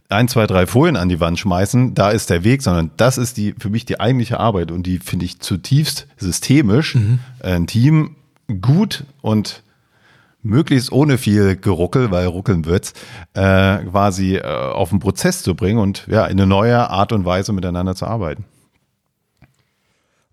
[0.09, 3.37] ein, zwei, drei Folien an die Wand schmeißen, da ist der Weg, sondern das ist
[3.37, 6.95] die für mich die eigentliche Arbeit und die finde ich zutiefst systemisch.
[6.95, 7.19] Mhm.
[7.41, 8.15] Ein Team
[8.61, 9.63] gut und
[10.43, 12.93] möglichst ohne viel Geruckel, weil ruckeln wird's,
[13.33, 17.25] äh, quasi äh, auf den Prozess zu bringen und ja, in eine neue Art und
[17.25, 18.45] Weise miteinander zu arbeiten.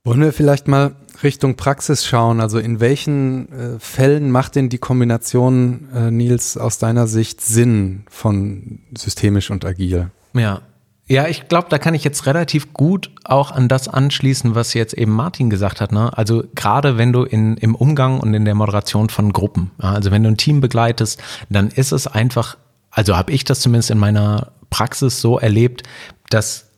[0.05, 2.41] Wollen wir vielleicht mal Richtung Praxis schauen?
[2.41, 8.05] Also in welchen äh, Fällen macht denn die Kombination, äh, Nils, aus deiner Sicht Sinn
[8.09, 10.11] von systemisch und agil?
[10.35, 10.63] Ja,
[11.07, 14.95] ja, ich glaube, da kann ich jetzt relativ gut auch an das anschließen, was jetzt
[14.95, 15.93] eben Martin gesagt hat.
[15.93, 16.17] Ne?
[16.17, 20.11] Also gerade wenn du in, im Umgang und in der Moderation von Gruppen, ja, also
[20.11, 22.57] wenn du ein Team begleitest, dann ist es einfach,
[22.91, 25.83] also habe ich das zumindest in meiner Praxis so erlebt,
[26.31, 26.72] dass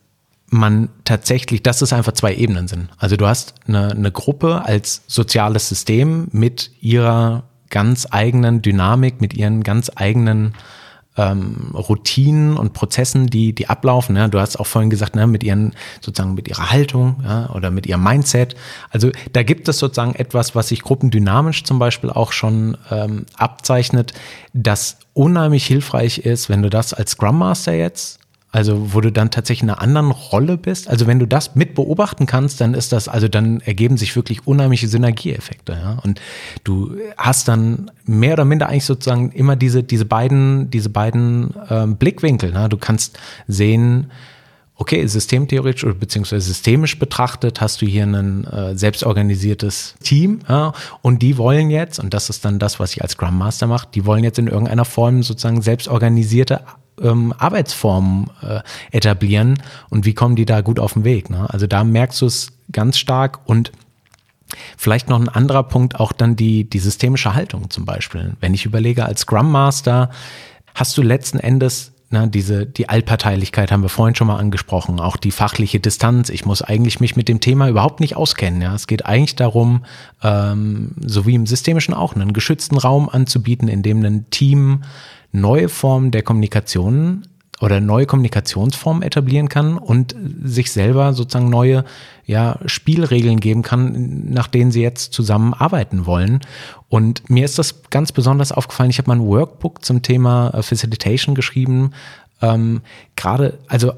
[0.47, 2.89] man tatsächlich, dass es einfach zwei Ebenen sind.
[2.97, 9.33] Also du hast eine, eine Gruppe als soziales System mit ihrer ganz eigenen Dynamik, mit
[9.33, 10.53] ihren ganz eigenen
[11.17, 14.15] ähm, Routinen und Prozessen, die, die ablaufen.
[14.15, 14.27] Ja.
[14.27, 17.85] Du hast auch vorhin gesagt, ne, mit ihren, sozusagen mit ihrer Haltung ja, oder mit
[17.85, 18.55] ihrem Mindset.
[18.89, 24.13] Also da gibt es sozusagen etwas, was sich gruppendynamisch zum Beispiel auch schon ähm, abzeichnet,
[24.53, 28.19] das unheimlich hilfreich ist, wenn du das als Scrum Master jetzt
[28.55, 30.87] Also wo du dann tatsächlich in einer anderen Rolle bist.
[30.87, 34.47] Also wenn du das mit beobachten kannst, dann ist das, also dann ergeben sich wirklich
[34.47, 35.73] unheimliche Synergieeffekte.
[35.73, 35.97] Ja?
[36.03, 36.21] Und
[36.63, 41.97] du hast dann mehr oder minder eigentlich sozusagen immer diese, diese beiden, diese beiden ähm,
[41.97, 42.53] Blickwinkel.
[42.53, 42.69] Ne?
[42.69, 44.09] Du kannst sehen,
[44.77, 51.21] okay, systemtheoretisch oder beziehungsweise systemisch betrachtet hast du hier ein äh, selbstorganisiertes Team ja, und
[51.21, 54.05] die wollen jetzt, und das ist dann das, was ich als Scrum Master mache, die
[54.05, 56.61] wollen jetzt in irgendeiner Form sozusagen selbstorganisierte
[57.01, 58.59] ähm, Arbeitsformen äh,
[58.91, 61.29] etablieren und wie kommen die da gut auf den Weg.
[61.29, 61.47] Ne?
[61.49, 63.71] Also da merkst du es ganz stark und
[64.77, 68.37] Vielleicht noch ein anderer Punkt, auch dann die, die systemische Haltung zum Beispiel.
[68.39, 70.11] Wenn ich überlege, als Scrum Master
[70.75, 75.17] hast du letzten Endes na, diese, die Allparteilichkeit haben wir vorhin schon mal angesprochen, auch
[75.17, 76.29] die fachliche Distanz.
[76.29, 78.61] Ich muss eigentlich mich mit dem Thema überhaupt nicht auskennen.
[78.61, 78.75] Ja.
[78.75, 79.85] Es geht eigentlich darum,
[80.23, 84.83] ähm, so wie im Systemischen auch, einen geschützten Raum anzubieten, in dem ein Team
[85.39, 87.27] neue Formen der Kommunikation
[87.61, 91.85] oder neue Kommunikationsformen etablieren kann und sich selber sozusagen neue
[92.25, 96.41] ja, Spielregeln geben kann, nach denen sie jetzt zusammenarbeiten wollen.
[96.89, 98.89] Und mir ist das ganz besonders aufgefallen.
[98.89, 101.91] Ich habe mal ein Workbook zum Thema äh, Facilitation geschrieben.
[102.41, 102.81] Ähm,
[103.15, 103.93] Gerade, also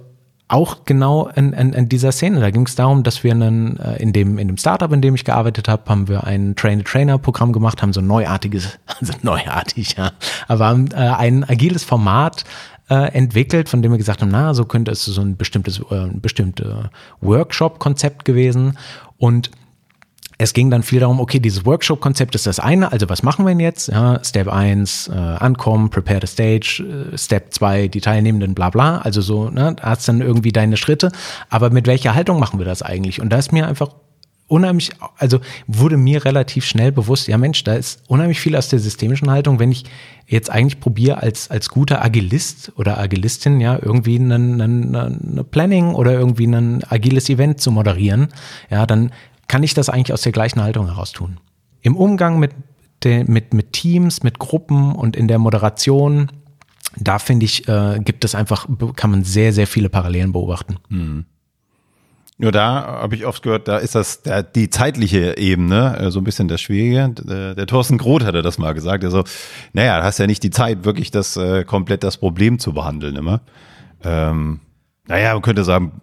[0.49, 2.39] auch genau in, in, in dieser Szene.
[2.39, 5.15] Da ging es darum, dass wir einen, äh, in, dem, in dem Startup, in dem
[5.15, 10.11] ich gearbeitet habe, haben wir ein Train-the-Trainer-Programm gemacht, haben so ein neuartiges, also neuartig, ja,
[10.47, 12.45] aber haben äh, ein agiles Format
[12.89, 16.07] äh, entwickelt, von dem wir gesagt haben, na, so könnte es so ein bestimmtes, äh,
[16.13, 16.67] bestimmtes
[17.19, 18.77] Workshop-Konzept gewesen
[19.17, 19.51] und
[20.39, 23.49] es ging dann viel darum, okay, dieses Workshop-Konzept ist das eine, also was machen wir
[23.49, 23.87] denn jetzt?
[23.87, 28.99] Ja, Step 1, äh, ankommen, prepare the stage, äh, Step 2, die Teilnehmenden, bla bla.
[28.99, 31.11] Also so, ne, hast dann irgendwie deine Schritte.
[31.49, 33.19] Aber mit welcher Haltung machen wir das eigentlich?
[33.19, 33.89] Und da ist mir einfach
[34.47, 38.79] unheimlich, also wurde mir relativ schnell bewusst, ja Mensch, da ist unheimlich viel aus der
[38.79, 39.85] systemischen Haltung, wenn ich
[40.25, 45.95] jetzt eigentlich probiere, als, als guter Agilist oder Agilistin, ja, irgendwie eine, eine, eine Planning
[45.95, 48.29] oder irgendwie ein agiles Event zu moderieren,
[48.69, 49.11] ja, dann
[49.47, 51.39] kann ich das eigentlich aus der gleichen Haltung heraus tun.
[51.81, 52.51] Im Umgang mit,
[53.03, 56.31] de, mit, mit Teams, mit Gruppen und in der Moderation,
[56.97, 60.77] da finde ich, äh, gibt es einfach, kann man sehr, sehr viele Parallelen beobachten.
[60.89, 61.25] Mhm.
[62.39, 66.19] Nur da habe ich oft gehört, da ist das der, die zeitliche Ebene äh, so
[66.19, 67.09] ein bisschen das Schwierige.
[67.23, 69.03] Der, der Thorsten Groth hatte das mal gesagt.
[69.03, 69.23] Also,
[69.73, 73.15] naja, du hast ja nicht die Zeit, wirklich das äh, komplett das Problem zu behandeln
[73.15, 73.41] immer.
[74.03, 74.59] Ähm,
[75.07, 75.93] naja, man könnte sagen,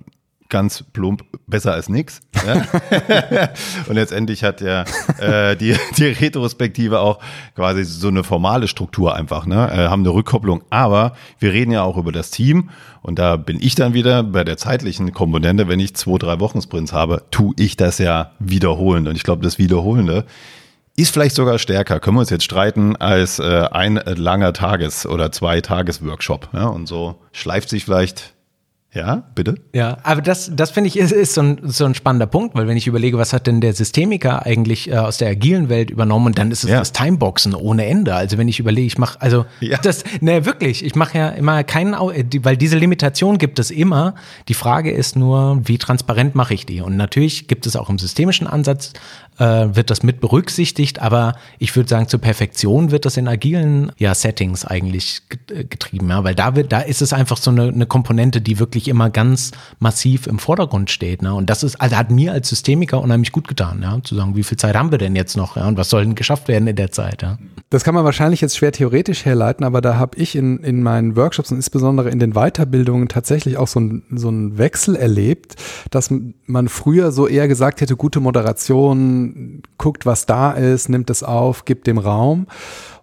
[0.54, 2.20] ganz plump besser als nix.
[2.46, 2.62] Ja?
[3.88, 4.84] und letztendlich hat ja
[5.18, 7.18] äh, die, die Retrospektive auch
[7.56, 9.68] quasi so eine formale Struktur einfach, ne?
[9.72, 10.62] Äh, haben eine Rückkopplung.
[10.70, 12.70] Aber wir reden ja auch über das Team
[13.02, 16.62] und da bin ich dann wieder bei der zeitlichen Komponente, wenn ich zwei, drei Wochen
[16.62, 19.08] Sprints habe, tue ich das ja wiederholend.
[19.08, 20.24] Und ich glaube, das Wiederholende
[20.94, 25.32] ist vielleicht sogar stärker, können wir uns jetzt streiten, als äh, ein langer Tages- oder
[25.32, 26.50] zwei Tages-Workshop.
[26.52, 26.66] Ja?
[26.66, 28.33] Und so schleift sich vielleicht
[28.94, 29.56] ja, bitte?
[29.72, 32.68] Ja, aber das, das finde ich ist, ist so, ein, so ein spannender Punkt, weil
[32.68, 36.26] wenn ich überlege, was hat denn der Systemiker eigentlich äh, aus der agilen Welt übernommen
[36.26, 36.78] und dann ist es ja.
[36.78, 38.14] das Timeboxen ohne Ende.
[38.14, 39.78] Also wenn ich überlege, ich mache, also ja.
[39.78, 44.14] das, ne, wirklich, ich mache ja immer keinen, weil diese Limitation gibt es immer.
[44.46, 46.80] Die Frage ist nur, wie transparent mache ich die?
[46.80, 48.92] Und natürlich gibt es auch im systemischen Ansatz
[49.38, 53.92] äh, wird das mit berücksichtigt, aber ich würde sagen, zur Perfektion wird das in agilen
[53.98, 57.68] ja, Settings eigentlich äh, getrieben, ja, weil da wird, da ist es einfach so eine,
[57.68, 61.22] eine Komponente, die wirklich immer ganz massiv im Vordergrund steht.
[61.22, 61.34] Ne?
[61.34, 64.44] Und das ist, also hat mir als Systemiker unheimlich gut getan, ja, zu sagen, wie
[64.44, 66.76] viel Zeit haben wir denn jetzt noch, ja, und was soll denn geschafft werden in
[66.76, 67.38] der Zeit, ja.
[67.70, 71.16] Das kann man wahrscheinlich jetzt schwer theoretisch herleiten, aber da habe ich in, in meinen
[71.16, 75.56] Workshops und insbesondere in den Weiterbildungen tatsächlich auch so ein, so einen Wechsel erlebt,
[75.90, 76.12] dass
[76.46, 79.23] man früher so eher gesagt hätte, gute Moderation,
[79.78, 82.46] guckt, was da ist, nimmt es auf, gibt dem Raum.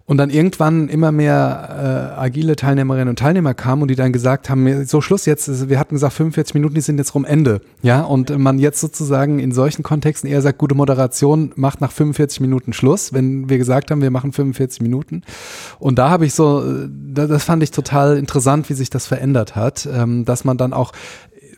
[0.04, 4.50] Und dann irgendwann immer mehr äh, agile Teilnehmerinnen und Teilnehmer kamen und die dann gesagt
[4.50, 7.60] haben, so Schluss jetzt, wir hatten gesagt 45 Minuten, die sind jetzt rum Ende.
[7.82, 12.40] Ja, und man jetzt sozusagen in solchen Kontexten eher sagt, gute Moderation macht nach 45
[12.40, 15.22] Minuten Schluss, wenn wir gesagt haben, wir machen 45 Minuten.
[15.78, 19.54] Und da habe ich so, äh, das fand ich total interessant, wie sich das verändert
[19.54, 20.92] hat, ähm, dass man dann auch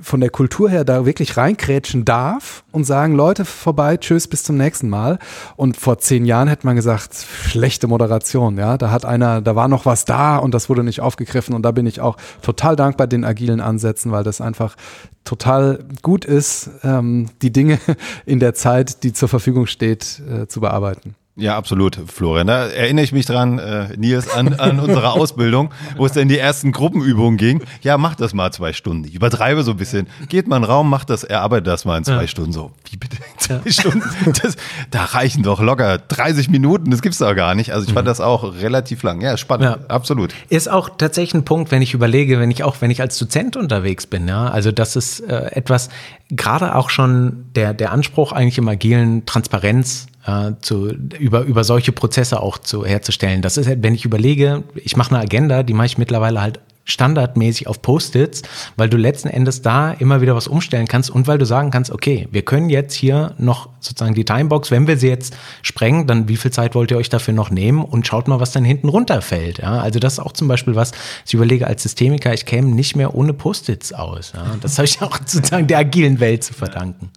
[0.04, 4.56] von der Kultur her da wirklich reinkrätschen darf und sagen, Leute, vorbei, tschüss, bis zum
[4.56, 5.18] nächsten Mal.
[5.56, 8.76] Und vor zehn Jahren hätte man gesagt, schlechte Moderation, ja.
[8.76, 11.54] Da hat einer, da war noch was da und das wurde nicht aufgegriffen.
[11.54, 14.76] Und da bin ich auch total dankbar den agilen Ansätzen, weil das einfach
[15.24, 17.78] total gut ist, ähm, die Dinge
[18.26, 21.14] in der Zeit, die zur Verfügung steht, äh, zu bearbeiten.
[21.36, 22.46] Ja, absolut, Florian.
[22.46, 26.38] Da erinnere ich mich dran, äh, Nils, an, an unsere Ausbildung, wo es dann die
[26.38, 27.60] ersten Gruppenübungen ging.
[27.82, 29.02] Ja, mach das mal zwei Stunden.
[29.02, 30.06] Ich übertreibe so ein bisschen.
[30.28, 32.28] Geht mal in den Raum, macht das, erarbeitet das mal in zwei ja.
[32.28, 32.52] Stunden.
[32.52, 33.16] So, wie bitte?
[33.38, 33.72] Zwei ja.
[33.72, 34.02] Stunden?
[34.42, 34.56] Das,
[34.90, 36.90] da reichen doch locker 30 Minuten.
[36.92, 37.72] Das gibt's doch gar nicht.
[37.72, 38.10] Also ich fand mhm.
[38.10, 39.20] das auch relativ lang.
[39.20, 39.64] Ja, spannend.
[39.64, 39.78] Ja.
[39.88, 40.32] Absolut.
[40.48, 43.56] Ist auch tatsächlich ein Punkt, wenn ich überlege, wenn ich auch, wenn ich als Dozent
[43.56, 44.46] unterwegs bin, ja.
[44.46, 45.90] Also das ist äh, etwas,
[46.30, 51.92] gerade auch schon der, der Anspruch eigentlich im agilen Transparenz äh, zu, über, über solche
[51.92, 53.42] Prozesse auch zu, herzustellen.
[53.42, 57.66] Das ist, wenn ich überlege, ich mache eine Agenda, die mache ich mittlerweile halt standardmäßig
[57.66, 58.42] auf Post-its,
[58.76, 61.90] weil du letzten Endes da immer wieder was umstellen kannst und weil du sagen kannst,
[61.90, 66.28] okay, wir können jetzt hier noch sozusagen die Timebox, wenn wir sie jetzt sprengen, dann
[66.28, 68.88] wie viel Zeit wollt ihr euch dafür noch nehmen und schaut mal, was dann hinten
[68.88, 69.58] runterfällt.
[69.58, 69.80] Ja?
[69.80, 70.92] Also das ist auch zum Beispiel was,
[71.26, 74.32] ich überlege als Systemiker, ich käme nicht mehr ohne Post-its aus.
[74.34, 74.56] Ja?
[74.60, 77.10] Das habe ich auch sozusagen der agilen Welt zu verdanken.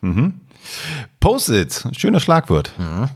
[0.00, 0.34] Mhm.
[1.28, 2.72] Post-its, schönes Schlagwort.
[2.78, 3.10] Mhm.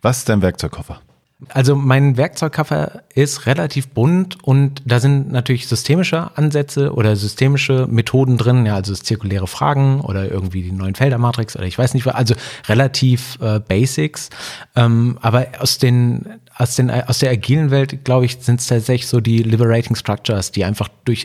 [0.00, 1.00] Was ist dein Werkzeugkoffer?
[1.48, 8.36] Also mein Werkzeugkoffer ist relativ bunt und da sind natürlich systemische Ansätze oder systemische Methoden
[8.36, 12.34] drin, ja, also zirkuläre Fragen oder irgendwie die neuen Feldermatrix oder ich weiß nicht, also
[12.66, 14.30] relativ äh, Basics.
[14.74, 19.06] Ähm, aber aus den aus, den, aus der agilen Welt, glaube ich, sind es tatsächlich
[19.06, 21.24] so die Liberating Structures, die einfach durch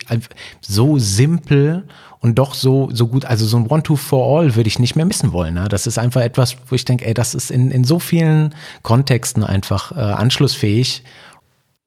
[0.62, 1.88] so simpel
[2.20, 5.54] und doch so, so gut, also so ein One-Two-For-All würde ich nicht mehr missen wollen.
[5.54, 5.68] Ne?
[5.70, 9.44] Das ist einfach etwas, wo ich denke, ey, das ist in, in so vielen Kontexten
[9.44, 11.04] einfach äh, anschlussfähig.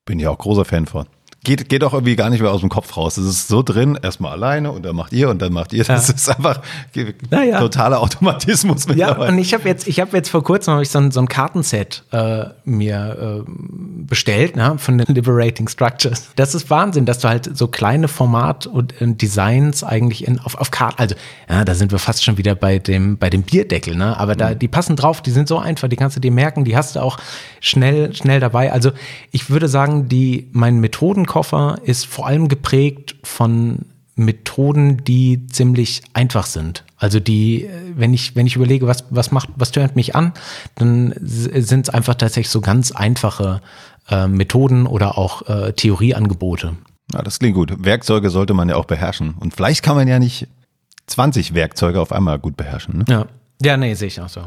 [0.04, 1.06] Bin ja auch großer Fan von
[1.44, 3.16] geht, geht auch irgendwie gar nicht mehr aus dem Kopf raus.
[3.16, 5.85] Es ist so drin, erstmal alleine und dann macht ihr und dann macht ihr.
[5.85, 6.14] Das ja.
[6.14, 6.61] ist einfach
[7.31, 7.59] naja.
[7.59, 9.24] totaler Automatismus mittlerweile.
[9.24, 11.29] Ja, und ich habe jetzt, ich habe jetzt vor kurzem ich so ein, so ein
[11.29, 13.50] Kartenset äh, mir äh,
[14.07, 16.29] bestellt, ne, von den Liberating Structures.
[16.37, 20.57] Das ist Wahnsinn, dass du halt so kleine Format und äh, Designs eigentlich in, auf,
[20.57, 21.14] auf Karten, also
[21.48, 24.16] ja, da sind wir fast schon wieder bei dem, bei dem Bierdeckel, ne?
[24.18, 24.59] Aber da, mhm.
[24.59, 27.00] die passen drauf, die sind so einfach, die kannst du dir merken, die hast du
[27.00, 27.18] auch
[27.61, 28.72] schnell, schnell dabei.
[28.72, 28.90] Also
[29.31, 30.81] ich würde sagen, die, mein
[31.30, 36.84] Methodenkoffer ist vor allem geprägt von Methoden, die ziemlich einfach sind.
[36.96, 40.32] Also die, wenn ich, wenn ich überlege, was, was macht, was tönt mich an,
[40.74, 43.62] dann sind es einfach tatsächlich so ganz einfache
[44.10, 46.76] äh, Methoden oder auch äh, Theorieangebote.
[47.12, 47.84] Ja, das klingt gut.
[47.84, 49.34] Werkzeuge sollte man ja auch beherrschen.
[49.38, 50.48] Und vielleicht kann man ja nicht
[51.06, 52.98] 20 Werkzeuge auf einmal gut beherrschen.
[52.98, 53.04] Ne?
[53.08, 53.26] Ja.
[53.62, 54.42] Ja, nee, sehe ich auch so.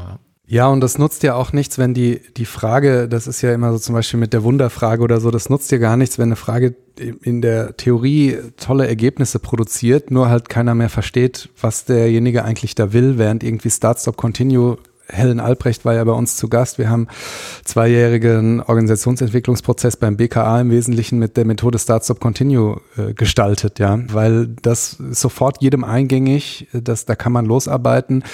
[0.46, 0.68] Ja.
[0.68, 3.78] Und das nutzt ja auch nichts, wenn die, die Frage, das ist ja immer so
[3.78, 6.74] zum Beispiel mit der Wunderfrage oder so, das nutzt ja gar nichts, wenn eine Frage
[6.98, 12.92] in der Theorie tolle Ergebnisse produziert, nur halt keiner mehr versteht, was derjenige eigentlich da
[12.92, 16.78] will, während irgendwie Start, Stop, Continue Helen Albrecht war ja bei uns zu Gast.
[16.78, 17.08] Wir haben
[17.64, 23.98] zweijährigen Organisationsentwicklungsprozess beim BKA im Wesentlichen mit der Methode Start Stop Continue äh, gestaltet, ja,
[24.12, 28.24] weil das sofort jedem eingängig, das, da kann man losarbeiten.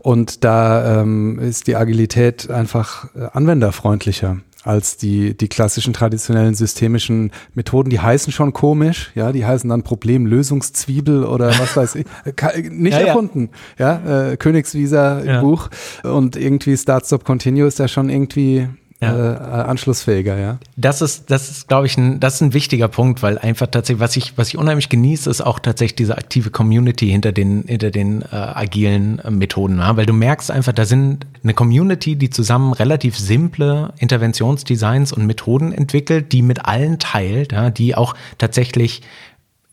[0.00, 4.38] Und da ähm, ist die Agilität einfach äh, anwenderfreundlicher
[4.68, 7.88] als die, die klassischen traditionellen systemischen Methoden.
[7.88, 12.04] Die heißen schon komisch, ja, die heißen dann Problemlösungszwiebel oder was weiß ich.
[12.70, 15.40] Nicht ja, erfunden, ja, ja äh, Königsvisa ja.
[15.40, 15.70] Buch
[16.02, 18.68] und irgendwie Start, Stop, Continue ist ja schon irgendwie
[19.00, 19.34] ja.
[19.34, 20.58] äh, anschlussfähiger, ja.
[20.76, 24.00] Das ist, das ist, glaube ich, ein, das ist ein wichtiger Punkt, weil einfach tatsächlich,
[24.00, 27.90] was ich, was ich unheimlich genieße, ist auch tatsächlich diese aktive Community hinter den, hinter
[27.90, 29.96] den äh, agilen äh, Methoden, ja?
[29.96, 35.72] weil du merkst einfach, da sind eine Community, die zusammen relativ simple Interventionsdesigns und Methoden
[35.72, 37.70] entwickelt, die mit allen teilt, ja?
[37.70, 39.02] die auch tatsächlich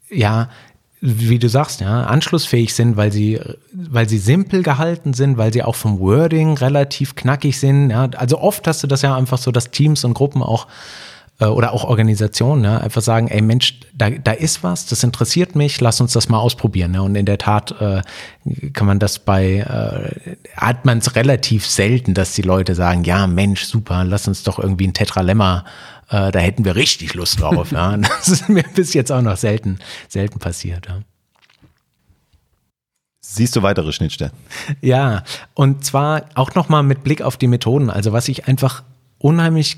[0.10, 0.50] ja,
[1.06, 3.40] wie du sagst, ja, anschlussfähig sind, weil sie,
[3.72, 7.92] weil sie simpel gehalten sind, weil sie auch vom Wording relativ knackig sind.
[7.92, 8.10] Ja.
[8.18, 10.68] Also oft hast du das ja einfach so, dass Teams und Gruppen auch
[11.40, 15.56] äh, oder auch Organisationen ja, einfach sagen, ey Mensch, da, da ist was, das interessiert
[15.56, 16.94] mich, lass uns das mal ausprobieren.
[16.94, 17.02] Ja.
[17.02, 18.02] Und in der Tat äh,
[18.74, 23.28] kann man das bei, äh, hat man es relativ selten, dass die Leute sagen, ja
[23.28, 27.72] Mensch, super, lass uns doch irgendwie ein Tetralemma äh, da hätten wir richtig Lust drauf.
[27.72, 27.98] ja.
[27.98, 30.88] Das ist mir bis jetzt auch noch selten, selten passiert.
[30.88, 31.02] Ja.
[33.22, 34.32] Siehst du weitere Schnittstellen?
[34.82, 35.24] Ja,
[35.56, 37.90] und zwar auch nochmal mit Blick auf die Methoden.
[37.90, 38.84] Also was ich einfach
[39.18, 39.78] unheimlich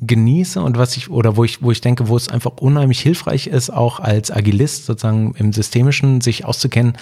[0.00, 3.48] genieße und was ich, oder wo ich, wo ich denke, wo es einfach unheimlich hilfreich
[3.48, 6.92] ist, auch als Agilist sozusagen im Systemischen sich auszukennen,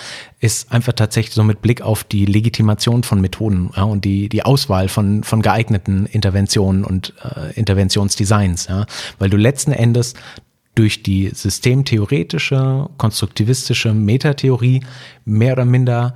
[0.41, 4.45] ist einfach tatsächlich so mit Blick auf die Legitimation von Methoden ja, und die, die
[4.45, 8.69] Auswahl von, von geeigneten Interventionen und äh, Interventionsdesigns.
[8.69, 8.87] Ja,
[9.19, 10.15] weil du letzten Endes
[10.75, 14.83] durch die systemtheoretische, konstruktivistische Metatheorie
[15.27, 16.15] mehr oder minder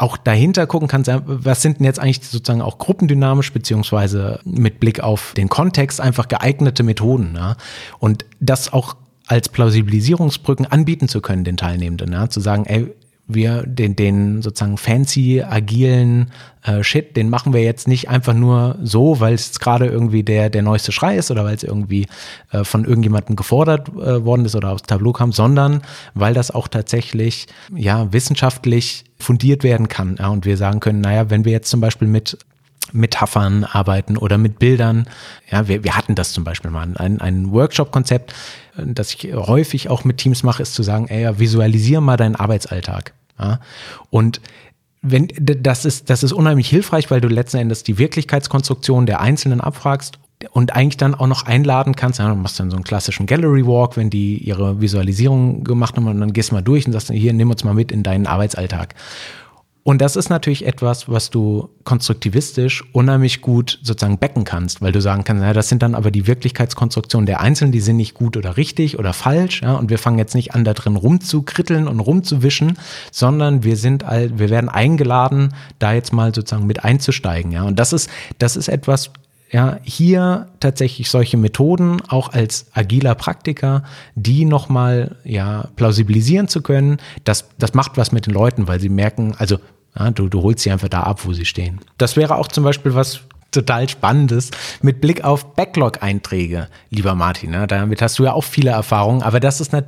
[0.00, 5.00] auch dahinter gucken kannst, was sind denn jetzt eigentlich sozusagen auch gruppendynamisch beziehungsweise mit Blick
[5.00, 7.34] auf den Kontext einfach geeignete Methoden.
[7.36, 7.56] Ja?
[7.98, 12.30] Und das auch als Plausibilisierungsbrücken anbieten zu können den Teilnehmenden, ja?
[12.30, 12.92] zu sagen, ey,
[13.34, 16.30] wir den, den sozusagen fancy, agilen
[16.62, 20.50] äh, Shit, den machen wir jetzt nicht einfach nur so, weil es gerade irgendwie der,
[20.50, 22.06] der neueste Schrei ist oder weil es irgendwie
[22.52, 25.82] äh, von irgendjemandem gefordert äh, worden ist oder aufs Tableau kam, sondern
[26.14, 30.16] weil das auch tatsächlich ja wissenschaftlich fundiert werden kann.
[30.18, 32.38] Ja, und wir sagen können, naja, wenn wir jetzt zum Beispiel mit
[32.92, 35.06] Metaphern arbeiten oder mit Bildern.
[35.50, 36.88] Ja, wir, wir hatten das zum Beispiel mal.
[36.96, 38.34] Ein, ein Workshop-Konzept,
[38.76, 42.36] das ich häufig auch mit Teams mache, ist zu sagen, ey, ja, visualisier mal deinen
[42.36, 43.12] Arbeitsalltag.
[43.40, 43.60] Ja?
[44.10, 44.40] Und
[45.02, 49.60] wenn, das ist, das ist unheimlich hilfreich, weil du letzten Endes die Wirklichkeitskonstruktion der Einzelnen
[49.60, 50.18] abfragst
[50.50, 52.18] und eigentlich dann auch noch einladen kannst.
[52.18, 56.06] Ja, du machst dann so einen klassischen Gallery Walk, wenn die ihre Visualisierung gemacht haben
[56.06, 58.26] und dann gehst du mal durch und sagst, hier, nimm uns mal mit in deinen
[58.26, 58.94] Arbeitsalltag.
[59.82, 65.00] Und das ist natürlich etwas, was du konstruktivistisch unheimlich gut sozusagen becken kannst, weil du
[65.00, 68.36] sagen kannst, ja, das sind dann aber die Wirklichkeitskonstruktionen der Einzelnen, die sind nicht gut
[68.36, 72.00] oder richtig oder falsch, ja, und wir fangen jetzt nicht an, da drin rumzukritteln und
[72.00, 72.78] rumzuwischen,
[73.10, 77.62] sondern wir sind all, wir werden eingeladen, da jetzt mal sozusagen mit einzusteigen, ja.
[77.62, 79.10] Und das ist, das ist etwas,
[79.50, 83.82] ja, hier tatsächlich solche Methoden auch als agiler Praktiker,
[84.14, 88.88] die nochmal, ja, plausibilisieren zu können, das, das macht was mit den Leuten, weil sie
[88.88, 89.58] merken, also,
[89.98, 91.80] ja, du, du holst sie einfach da ab, wo sie stehen.
[91.98, 97.50] Das wäre auch zum Beispiel was total Spannendes mit Blick auf Backlog-Einträge, lieber Martin.
[97.50, 97.66] Ne?
[97.66, 99.86] Damit hast du ja auch viele Erfahrungen, aber das ist nicht,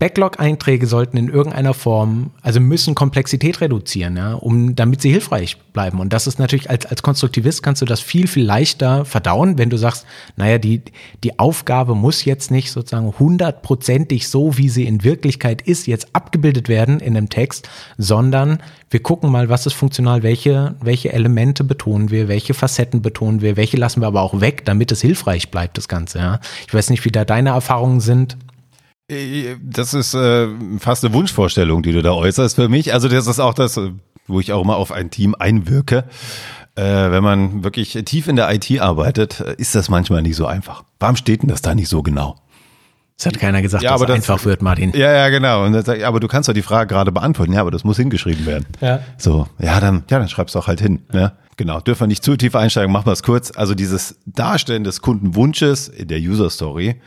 [0.00, 6.00] Backlog-Einträge sollten in irgendeiner Form, also müssen Komplexität reduzieren, ja, um, damit sie hilfreich bleiben.
[6.00, 9.68] Und das ist natürlich als, als Konstruktivist kannst du das viel, viel leichter verdauen, wenn
[9.68, 10.82] du sagst, naja, die,
[11.22, 16.70] die Aufgabe muss jetzt nicht sozusagen hundertprozentig so, wie sie in Wirklichkeit ist, jetzt abgebildet
[16.70, 22.10] werden in einem Text, sondern wir gucken mal, was ist funktional, welche, welche Elemente betonen
[22.10, 25.76] wir, welche Facetten betonen wir, welche lassen wir aber auch weg, damit es hilfreich bleibt,
[25.76, 26.40] das Ganze, ja.
[26.66, 28.38] Ich weiß nicht, wie da deine Erfahrungen sind.
[29.62, 30.48] Das ist äh,
[30.78, 32.92] fast eine Wunschvorstellung, die du da äußerst für mich.
[32.94, 33.80] Also das ist auch das,
[34.26, 36.04] wo ich auch mal auf ein Team einwirke.
[36.76, 40.46] Äh, wenn man wirklich tief in der IT arbeitet, äh, ist das manchmal nicht so
[40.46, 40.84] einfach.
[41.00, 42.36] Warum steht denn das da nicht so genau?
[43.18, 44.92] Es hat keiner gesagt, ja, dass es das, einfach wird, Martin.
[44.94, 45.66] Ja, ja, genau.
[45.66, 47.52] Und das, aber du kannst doch die Frage gerade beantworten.
[47.52, 48.66] Ja, aber das muss hingeschrieben werden.
[48.80, 49.00] Ja.
[49.18, 51.02] So, ja, dann, ja, dann schreibst du auch halt hin.
[51.12, 51.32] Ja.
[51.58, 53.50] Genau, dürfen wir nicht zu tief einsteigen, machen wir es kurz.
[53.54, 56.98] Also dieses Darstellen des Kundenwunsches in der User Story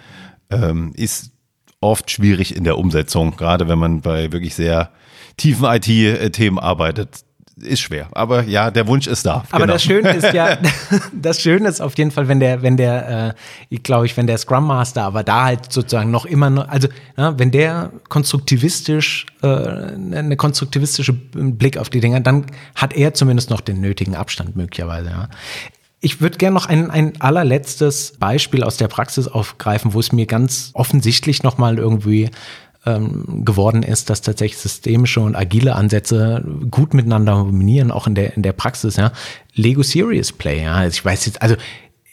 [0.52, 1.33] ähm, ist
[1.84, 4.90] oft schwierig in der Umsetzung, gerade wenn man bei wirklich sehr
[5.38, 7.24] tiefen IT-Themen arbeitet.
[7.56, 9.44] Ist schwer, aber ja, der Wunsch ist da.
[9.52, 9.74] Aber genau.
[9.74, 10.58] das Schöne ist ja,
[11.14, 13.36] das Schöne ist auf jeden Fall, wenn der, wenn der,
[13.70, 16.88] äh, glaube ich, wenn der Scrum Master, aber da halt sozusagen noch immer, noch, also
[17.16, 23.52] ja, wenn der konstruktivistisch, äh, eine konstruktivistische Blick auf die Dinge, dann hat er zumindest
[23.52, 25.12] noch den nötigen Abstand möglicherweise.
[25.12, 25.30] Ja.
[26.06, 30.26] Ich würde gerne noch ein, ein allerletztes Beispiel aus der Praxis aufgreifen, wo es mir
[30.26, 32.30] ganz offensichtlich nochmal irgendwie
[32.86, 38.36] ähm, geworden ist, dass tatsächlich systemische und agile Ansätze gut miteinander kombinieren, auch in der,
[38.36, 39.14] in der Praxis, ja.
[39.56, 40.74] Lego Serious Play, ja.
[40.74, 41.56] Also ich weiß jetzt, also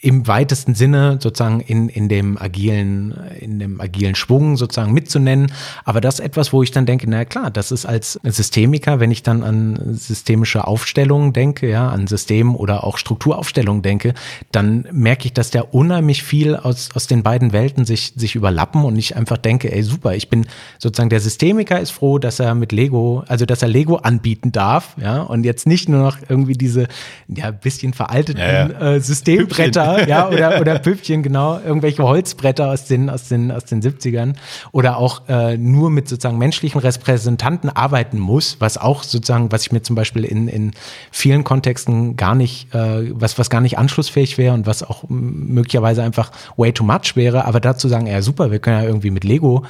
[0.01, 5.51] im weitesten Sinne sozusagen in, in dem agilen, in dem agilen Schwung sozusagen mitzunennen.
[5.85, 9.11] Aber das ist etwas, wo ich dann denke, na klar, das ist als Systemiker, wenn
[9.11, 14.15] ich dann an systemische Aufstellungen denke, ja, an System oder auch Strukturaufstellungen denke,
[14.51, 18.83] dann merke ich, dass da unheimlich viel aus, aus den beiden Welten sich, sich überlappen
[18.83, 20.47] und ich einfach denke, ey, super, ich bin
[20.79, 24.95] sozusagen der Systemiker ist froh, dass er mit Lego, also dass er Lego anbieten darf,
[24.99, 26.87] ja, und jetzt nicht nur noch irgendwie diese,
[27.27, 28.93] ja, bisschen veralteten ja, ja.
[28.93, 33.81] Äh, Systembretter ja, oder, oder Püppchen, genau, irgendwelche Holzbretter aus den, aus den, aus den
[33.81, 34.35] 70ern
[34.71, 39.71] oder auch äh, nur mit sozusagen menschlichen Repräsentanten arbeiten muss, was auch sozusagen, was ich
[39.71, 40.71] mir zum Beispiel in, in
[41.11, 46.03] vielen Kontexten gar nicht, äh, was, was gar nicht anschlussfähig wäre und was auch möglicherweise
[46.03, 49.23] einfach way too much wäre, aber dazu sagen, ja super, wir können ja irgendwie mit
[49.23, 49.65] Lego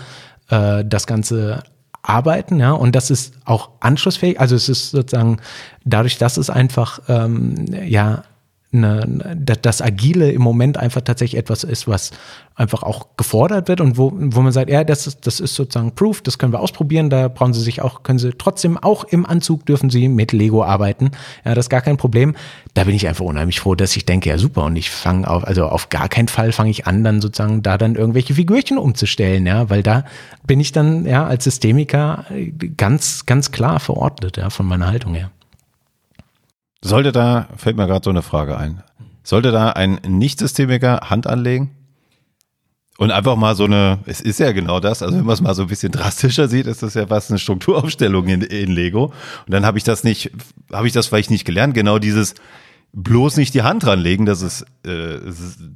[0.50, 1.64] äh, das Ganze
[2.04, 4.40] arbeiten, ja, und das ist auch anschlussfähig.
[4.40, 5.38] Also es ist sozusagen
[5.86, 8.24] dadurch, dass es einfach ähm, ja
[8.74, 12.12] eine, das Agile im Moment einfach tatsächlich etwas ist, was
[12.56, 15.94] einfach auch gefordert wird und wo, wo man sagt, ja, das ist, das ist sozusagen
[15.96, 19.26] Proof, das können wir ausprobieren, da brauchen Sie sich auch, können Sie trotzdem auch im
[19.26, 21.12] Anzug dürfen Sie mit Lego arbeiten.
[21.44, 22.36] Ja, das ist gar kein Problem.
[22.74, 25.46] Da bin ich einfach unheimlich froh, dass ich denke, ja super, und ich fange auf,
[25.46, 29.46] also auf gar keinen Fall fange ich an, dann sozusagen da dann irgendwelche Figürchen umzustellen,
[29.46, 30.06] ja, weil da
[30.46, 32.26] bin ich dann ja als Systemiker
[32.78, 35.32] ganz, ganz klar verordnet, ja, von meiner Haltung her.
[36.84, 38.84] Sollte da, fällt mir gerade so eine Frage ein,
[39.24, 41.72] sollte da ein Nicht-Systemiker Hand anlegen?
[42.98, 45.56] Und einfach mal so eine, es ist ja genau das, also wenn man es mal
[45.56, 49.06] so ein bisschen drastischer sieht, ist das ja fast eine Strukturaufstellung in, in Lego.
[49.06, 50.32] Und dann habe ich das nicht,
[50.72, 52.36] habe ich das vielleicht nicht gelernt, genau dieses
[52.94, 55.20] bloß nicht die Hand dran legen, das ist, äh,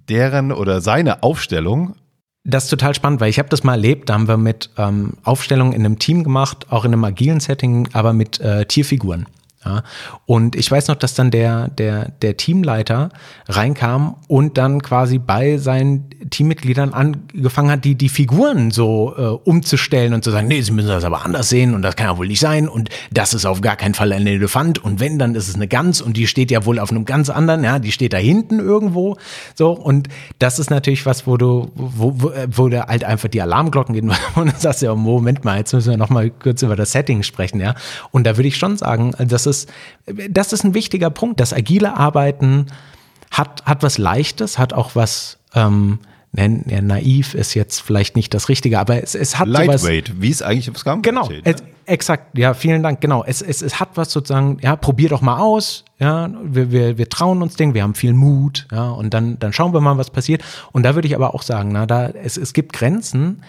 [0.10, 1.96] deren oder seine Aufstellung
[2.44, 5.14] Das ist total spannend, weil ich habe das mal erlebt, da haben wir mit ähm,
[5.24, 9.26] Aufstellungen in einem Team gemacht, auch in einem agilen Setting, aber mit äh, Tierfiguren.
[9.66, 9.82] Ja.
[10.26, 13.10] Und ich weiß noch, dass dann der, der, der Teamleiter
[13.48, 20.14] reinkam und dann quasi bei seinen Teammitgliedern angefangen hat, die, die Figuren so äh, umzustellen
[20.14, 22.28] und zu sagen, nee, sie müssen das aber anders sehen und das kann ja wohl
[22.28, 25.48] nicht sein und das ist auf gar keinen Fall ein Elefant und wenn, dann ist
[25.48, 28.14] es eine Gans und die steht ja wohl auf einem ganz anderen, ja, die steht
[28.14, 29.18] da hinten irgendwo,
[29.56, 33.42] so und das ist natürlich was, wo du, wo, wo, wo da halt einfach die
[33.42, 36.76] Alarmglocken gehen und du sagst ja, Moment mal, jetzt müssen wir noch mal kurz über
[36.76, 37.74] das Setting sprechen, ja,
[38.12, 39.55] und da würde ich schon sagen, das ist,
[40.30, 42.68] das ist ein wichtiger Punkt, das agile Arbeiten
[43.32, 46.00] hat, hat was Leichtes, hat auch was, ähm,
[46.38, 50.30] ja, naiv ist jetzt vielleicht nicht das Richtige, aber es, es hat Lightweight, sowas, wie
[50.30, 53.24] es eigentlich auf Scrum Genau, steht, es, exakt, ja, vielen Dank, genau.
[53.24, 57.10] Es, es, es hat was sozusagen, ja, probier doch mal aus, ja, wir, wir, wir
[57.10, 60.10] trauen uns Ding, wir haben viel Mut, ja, und dann, dann schauen wir mal, was
[60.10, 60.44] passiert.
[60.72, 63.42] Und da würde ich aber auch sagen, na, da, es, es gibt Grenzen,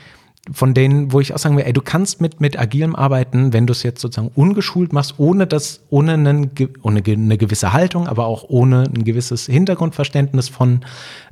[0.52, 3.66] von denen, wo ich auch sagen will, ey, du kannst mit, mit agilem arbeiten, wenn
[3.66, 6.50] du es jetzt sozusagen ungeschult machst, ohne das, ohne, einen,
[6.82, 10.80] ohne eine gewisse Haltung, aber auch ohne ein gewisses Hintergrundverständnis von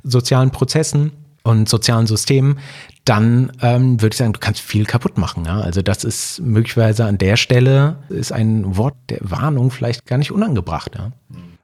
[0.03, 1.11] sozialen Prozessen
[1.43, 2.57] und sozialen Systemen,
[3.05, 5.45] dann ähm, würde ich sagen, du kannst viel kaputt machen.
[5.45, 5.61] Ja?
[5.61, 10.31] Also das ist möglicherweise an der Stelle ist ein Wort der Warnung vielleicht gar nicht
[10.31, 10.95] unangebracht.
[10.95, 11.11] Ja?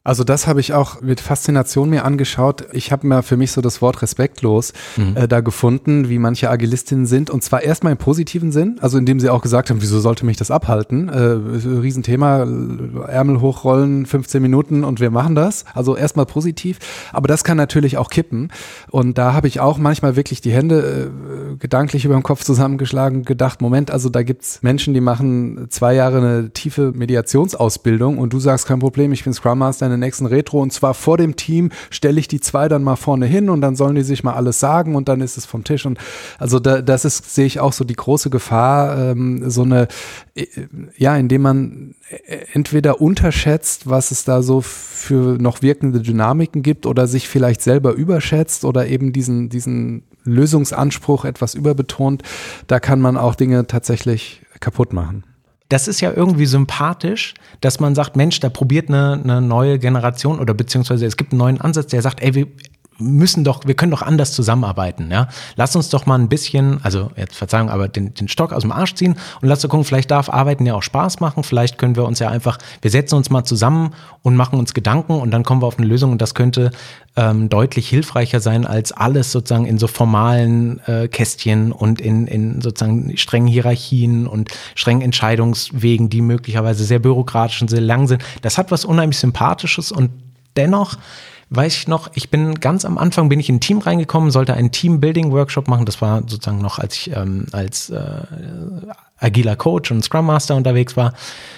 [0.03, 2.65] Also das habe ich auch mit Faszination mir angeschaut.
[2.71, 5.15] Ich habe mir für mich so das Wort respektlos mhm.
[5.15, 7.29] äh, da gefunden, wie manche Agilistinnen sind.
[7.29, 10.37] Und zwar erstmal im positiven Sinn, also indem sie auch gesagt haben, wieso sollte mich
[10.37, 11.07] das abhalten?
[11.07, 12.47] Äh, Riesenthema,
[13.07, 15.65] Ärmel hochrollen, 15 Minuten und wir machen das.
[15.75, 16.79] Also erstmal positiv.
[17.13, 18.49] Aber das kann natürlich auch kippen.
[18.89, 23.23] Und da habe ich auch manchmal wirklich die Hände äh, gedanklich über dem Kopf zusammengeschlagen,
[23.23, 28.39] gedacht, Moment, also da gibt's Menschen, die machen zwei Jahre eine tiefe Mediationsausbildung und du
[28.39, 30.61] sagst, kein Problem, ich bin Scrum Master der nächsten Retro.
[30.61, 33.75] Und zwar vor dem Team stelle ich die zwei dann mal vorne hin und dann
[33.75, 35.85] sollen die sich mal alles sagen und dann ist es vom Tisch.
[35.85, 35.99] Und
[36.39, 39.87] also da, das ist, sehe ich auch so die große Gefahr, ähm, so eine,
[40.35, 40.45] äh,
[40.97, 46.85] ja, indem man äh, entweder unterschätzt, was es da so für noch wirkende Dynamiken gibt
[46.85, 52.23] oder sich vielleicht selber überschätzt oder eben diesen, diesen Lösungsanspruch etwas überbetont,
[52.67, 55.23] da kann man auch Dinge tatsächlich kaputt machen
[55.71, 60.39] das ist ja irgendwie sympathisch, dass man sagt, Mensch, da probiert eine, eine neue Generation
[60.39, 62.47] oder beziehungsweise es gibt einen neuen Ansatz, der sagt, ey, wir,
[63.01, 65.27] müssen doch, wir können doch anders zusammenarbeiten, ja.
[65.55, 68.71] Lass uns doch mal ein bisschen, also jetzt Verzeihung, aber den, den Stock aus dem
[68.71, 71.95] Arsch ziehen und lass uns gucken, vielleicht darf Arbeiten ja auch Spaß machen, vielleicht können
[71.95, 75.43] wir uns ja einfach, wir setzen uns mal zusammen und machen uns Gedanken und dann
[75.43, 76.71] kommen wir auf eine Lösung und das könnte
[77.15, 82.61] ähm, deutlich hilfreicher sein als alles sozusagen in so formalen äh, Kästchen und in, in
[82.61, 88.23] sozusagen strengen Hierarchien und strengen Entscheidungswegen, die möglicherweise sehr bürokratisch und sehr lang sind.
[88.41, 90.11] Das hat was unheimlich Sympathisches und
[90.55, 90.97] dennoch
[91.51, 94.53] weiß ich noch, ich bin ganz am Anfang bin ich in ein Team reingekommen, sollte
[94.53, 95.85] einen Team-Building-Workshop machen.
[95.85, 97.99] Das war sozusagen noch, als ich ähm, als äh,
[99.17, 101.13] agiler Coach und Scrum Master unterwegs war.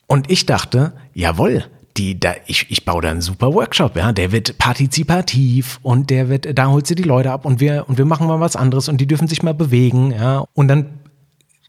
[0.07, 1.65] Und ich dachte, jawohl,
[1.95, 6.27] die, da, ich, ich baue da einen super Workshop, ja, der wird partizipativ und der
[6.27, 8.89] wird, da holst du die Leute ab und wir, und wir machen mal was anderes
[8.89, 10.43] und die dürfen sich mal bewegen, ja.
[10.53, 10.87] Und dann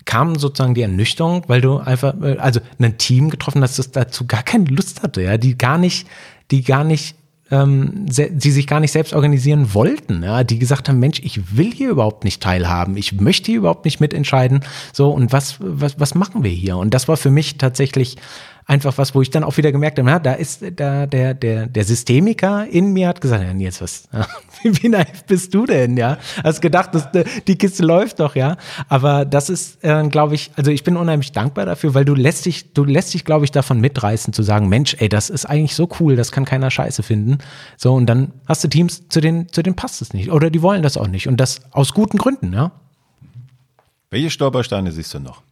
[0.06, 4.26] kam sozusagen die Ernüchterung, weil du einfach, äh, also ein Team getroffen hast, das dazu
[4.26, 6.06] gar keine Lust hatte, ja, die gar nicht,
[6.50, 7.16] die gar nicht
[7.50, 11.72] ähm, die sich gar nicht selbst organisieren wollten, ja, die gesagt haben, Mensch, ich will
[11.72, 14.60] hier überhaupt nicht teilhaben, ich möchte hier überhaupt nicht mitentscheiden,
[14.92, 16.76] so und was, was, was machen wir hier?
[16.76, 18.16] Und das war für mich tatsächlich
[18.66, 21.66] einfach was, wo ich dann auch wieder gemerkt habe, na, da ist da der, der,
[21.66, 24.08] der Systemiker in mir hat gesagt, ja, Nils, was,
[24.62, 26.18] wie, naiv bist du denn, ja?
[26.42, 27.08] Hast gedacht, dass,
[27.46, 28.56] die Kiste läuft doch, ja?
[28.88, 32.46] Aber das ist, äh, glaube ich, also ich bin unheimlich dankbar dafür, weil du lässt
[32.46, 35.74] dich, du lässt dich, glaube ich, davon mitreißen, zu sagen, Mensch, ey, das ist eigentlich
[35.74, 37.38] so cool, das kann keiner scheiße finden.
[37.76, 40.30] So, und dann hast du Teams, zu denen, zu denen passt es nicht.
[40.30, 41.28] Oder die wollen das auch nicht.
[41.28, 42.72] Und das aus guten Gründen, ja?
[44.10, 45.42] Welche Stolpersteine siehst du noch?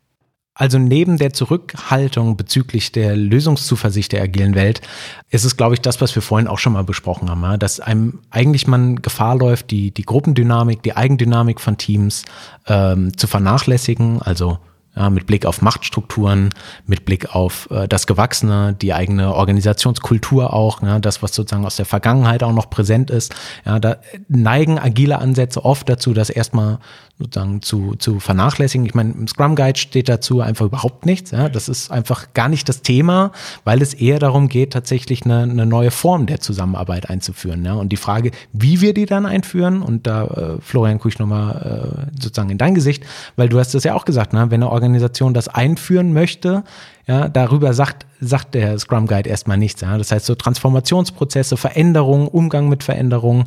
[0.54, 4.82] Also neben der Zurückhaltung bezüglich der Lösungszuversicht der agilen Welt
[5.30, 8.18] ist es, glaube ich, das, was wir vorhin auch schon mal besprochen haben, dass einem
[8.28, 12.26] eigentlich man Gefahr läuft, die, die Gruppendynamik, die Eigendynamik von Teams
[12.66, 14.20] ähm, zu vernachlässigen.
[14.20, 14.58] Also
[14.94, 16.50] ja, mit Blick auf Machtstrukturen,
[16.86, 21.76] mit Blick auf äh, das Gewachsene, die eigene Organisationskultur auch, ja, das, was sozusagen aus
[21.76, 23.34] der Vergangenheit auch noch präsent ist.
[23.64, 23.96] Ja, da
[24.28, 26.78] neigen agile Ansätze oft dazu, das erstmal
[27.18, 28.86] sozusagen zu, zu vernachlässigen.
[28.86, 31.30] Ich meine, im Scrum Guide steht dazu einfach überhaupt nichts.
[31.30, 31.48] Ja.
[31.48, 33.32] Das ist einfach gar nicht das Thema,
[33.64, 37.64] weil es eher darum geht, tatsächlich eine, eine neue Form der Zusammenarbeit einzuführen.
[37.64, 37.74] Ja.
[37.74, 42.08] Und die Frage, wie wir die dann einführen, und da, äh, Florian, gucke ich nochmal
[42.10, 43.04] äh, sozusagen in dein Gesicht,
[43.36, 44.50] weil du hast das ja auch gesagt, ne?
[44.50, 46.64] wenn eine Organisation das einführen möchte,
[47.06, 49.80] ja, darüber sagt, sagt der Scrum Guide erstmal nichts.
[49.80, 49.96] Ja.
[49.98, 53.44] Das heißt, so Transformationsprozesse, Veränderungen, Umgang mit Veränderungen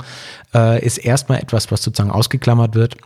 [0.53, 2.97] äh, ist erstmal etwas, was sozusagen ausgeklammert wird.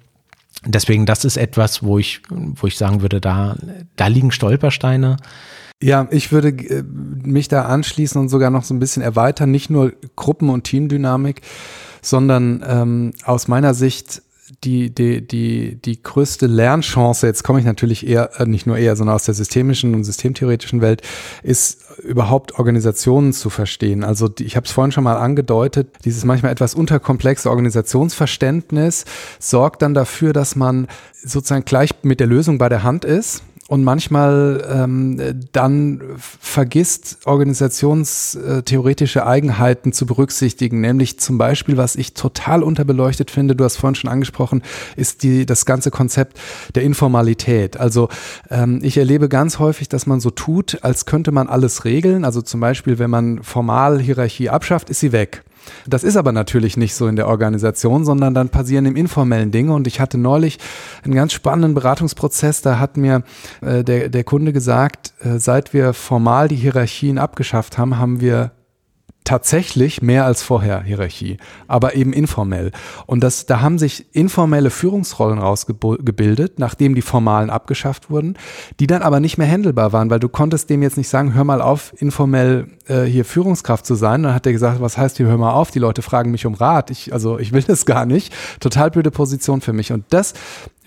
[0.66, 3.56] deswegen, das ist etwas, wo ich, wo ich sagen würde, da,
[3.96, 5.18] da liegen Stolpersteine.
[5.82, 9.70] Ja, ich würde äh, mich da anschließen und sogar noch so ein bisschen erweitern, nicht
[9.70, 11.42] nur Gruppen- und Teamdynamik,
[12.02, 14.22] sondern ähm, aus meiner Sicht
[14.64, 18.96] die, die, die, die größte Lernchance, jetzt komme ich natürlich eher, äh, nicht nur eher,
[18.96, 21.02] sondern aus der systemischen und systemtheoretischen Welt,
[21.44, 24.04] ist überhaupt Organisationen zu verstehen.
[24.04, 29.06] Also die, ich habe es vorhin schon mal angedeutet, dieses manchmal etwas unterkomplexe Organisationsverständnis
[29.40, 30.88] sorgt dann dafür, dass man
[31.24, 39.28] sozusagen gleich mit der Lösung bei der Hand ist und manchmal ähm, dann vergisst, organisationstheoretische
[39.28, 44.10] Eigenheiten zu berücksichtigen, nämlich zum Beispiel, was ich total unterbeleuchtet finde, du hast vorhin schon
[44.10, 44.64] angesprochen,
[44.96, 46.40] ist die, das ganze Konzept
[46.74, 47.80] der Informalität.
[47.80, 48.10] Also
[48.50, 52.26] ähm, ich erlebe ganz häufig, dass man so tut, als könnte man alles regeln.
[52.26, 55.44] Also zum Beispiel, wenn man formal Hierarchie abschafft, ist sie weg.
[55.88, 59.74] Das ist aber natürlich nicht so in der Organisation, sondern dann passieren im informellen Dinge.
[59.74, 60.60] Und ich hatte neulich
[61.04, 62.62] einen ganz spannenden Beratungsprozess.
[62.62, 63.24] Da hat mir
[63.62, 68.52] äh, der, der Kunde gesagt, äh, seit wir formal die Hierarchien abgeschafft haben, haben wir
[69.30, 72.72] tatsächlich mehr als vorher Hierarchie, aber eben informell.
[73.06, 78.40] Und das, da haben sich informelle Führungsrollen rausgebildet, nachdem die formalen abgeschafft wurden,
[78.80, 81.44] die dann aber nicht mehr händelbar waren, weil du konntest dem jetzt nicht sagen, hör
[81.44, 84.24] mal auf, informell äh, hier Führungskraft zu sein.
[84.24, 86.56] dann hat er gesagt, was heißt hier, hör mal auf, die Leute fragen mich um
[86.56, 86.90] Rat.
[86.90, 88.34] Ich, also ich will das gar nicht.
[88.60, 89.92] Total blöde Position für mich.
[89.92, 90.34] Und das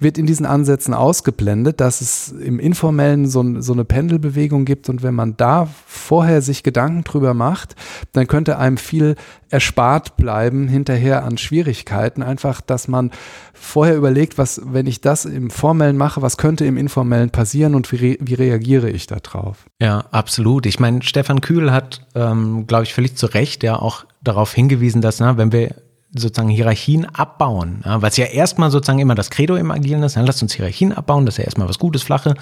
[0.02, 5.02] wird in diesen Ansätzen ausgeblendet, dass es im Informellen so, so, eine Pendelbewegung gibt und
[5.02, 7.76] wenn man da vorher sich Gedanken drüber macht,
[8.12, 9.16] dann könnte einem viel
[9.50, 12.22] erspart bleiben hinterher an Schwierigkeiten.
[12.22, 13.10] Einfach, dass man
[13.52, 17.92] vorher überlegt, was, wenn ich das im Formellen mache, was könnte im Informellen passieren und
[17.92, 19.66] wie, re wie reagiere ich darauf?
[19.80, 20.66] Ja, absolut.
[20.66, 25.02] Ich meine, Stefan Kühl hat, ähm, glaube ich, völlig zu Recht ja auch darauf hingewiesen,
[25.02, 25.74] dass, na, wenn wir
[26.14, 30.52] sozusagen Hierarchien abbauen, was ja erstmal sozusagen immer das Credo im Agilen ist, lasst uns
[30.52, 32.34] Hierarchien abbauen, das ist ja erstmal was Gutes, flache,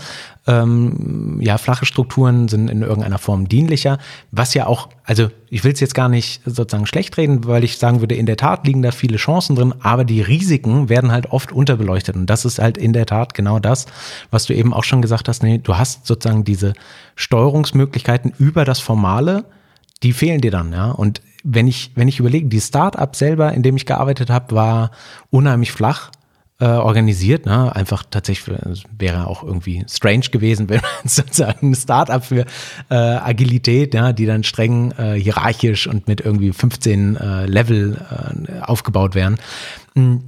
[0.48, 3.98] ähm, ja, flache Strukturen sind in irgendeiner Form dienlicher,
[4.32, 7.78] was ja auch, also ich will es jetzt gar nicht sozusagen schlecht reden, weil ich
[7.78, 11.30] sagen würde, in der Tat liegen da viele Chancen drin, aber die Risiken werden halt
[11.30, 13.86] oft unterbeleuchtet und das ist halt in der Tat genau das,
[14.32, 16.72] was du eben auch schon gesagt hast, nee, du hast sozusagen diese
[17.14, 19.44] Steuerungsmöglichkeiten über das Formale,
[20.02, 20.90] die fehlen dir dann, ja.
[20.90, 24.90] Und wenn ich, wenn ich überlege, die Start-up selber, in dem ich gearbeitet habe, war
[25.30, 26.10] unheimlich flach
[26.60, 27.46] äh, organisiert.
[27.46, 27.74] Ne?
[27.74, 32.44] Einfach tatsächlich wäre auch irgendwie strange gewesen, wenn man sozusagen ein Start-up für
[32.90, 37.96] äh, Agilität, ja, die dann streng äh, hierarchisch und mit irgendwie 15 äh, Level
[38.48, 39.38] äh, aufgebaut wären.
[39.94, 40.20] Hm.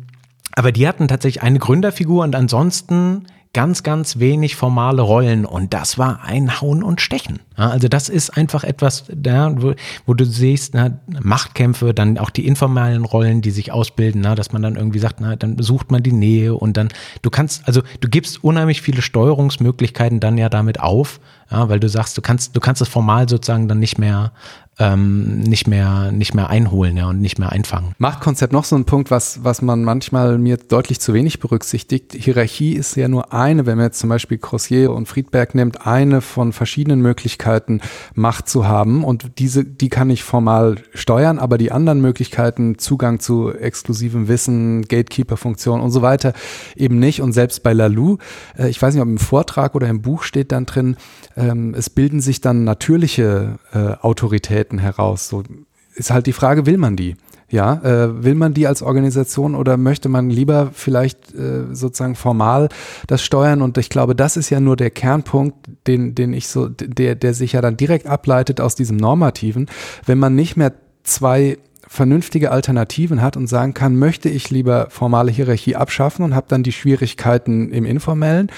[0.54, 5.98] Aber die hatten tatsächlich eine Gründerfigur und ansonsten ganz, ganz wenig formale Rollen und das
[5.98, 7.40] war ein Hauen und Stechen.
[7.58, 9.74] Ja, also das ist einfach etwas, ja, wo,
[10.06, 14.52] wo, du siehst, na, Machtkämpfe, dann auch die informellen Rollen, die sich ausbilden, na, dass
[14.52, 16.88] man dann irgendwie sagt, na, dann sucht man die Nähe und dann,
[17.20, 21.90] du kannst, also du gibst unheimlich viele Steuerungsmöglichkeiten dann ja damit auf, ja, weil du
[21.90, 24.32] sagst, du kannst, du kannst es formal sozusagen dann nicht mehr
[24.82, 27.94] ähm, nicht mehr nicht mehr einholen ja, und nicht mehr einfangen.
[27.98, 32.14] Machtkonzept noch so ein Punkt, was was man manchmal mir deutlich zu wenig berücksichtigt.
[32.14, 36.20] Hierarchie ist ja nur eine, wenn man jetzt zum Beispiel Crossier und Friedberg nimmt, eine
[36.20, 37.80] von verschiedenen Möglichkeiten
[38.14, 43.20] Macht zu haben und diese die kann ich formal steuern, aber die anderen Möglichkeiten Zugang
[43.20, 46.32] zu exklusivem Wissen, Gatekeeper-Funktion und so weiter
[46.76, 47.22] eben nicht.
[47.22, 48.18] Und selbst bei Lalou,
[48.58, 50.96] äh, ich weiß nicht, ob im Vortrag oder im Buch steht dann drin,
[51.36, 55.28] ähm, es bilden sich dann natürliche äh, Autoritäten heraus.
[55.28, 55.42] So
[55.94, 57.16] ist halt die Frage, will man die?
[57.50, 62.70] Ja, äh, will man die als Organisation oder möchte man lieber vielleicht äh, sozusagen formal
[63.06, 63.60] das steuern?
[63.60, 67.34] Und ich glaube, das ist ja nur der Kernpunkt, den, den ich so, der, der
[67.34, 69.66] sich ja dann direkt ableitet aus diesem Normativen.
[70.06, 71.58] Wenn man nicht mehr zwei
[71.92, 76.62] vernünftige Alternativen hat und sagen kann, möchte ich lieber formale Hierarchie abschaffen und habe dann
[76.62, 78.50] die Schwierigkeiten im Informellen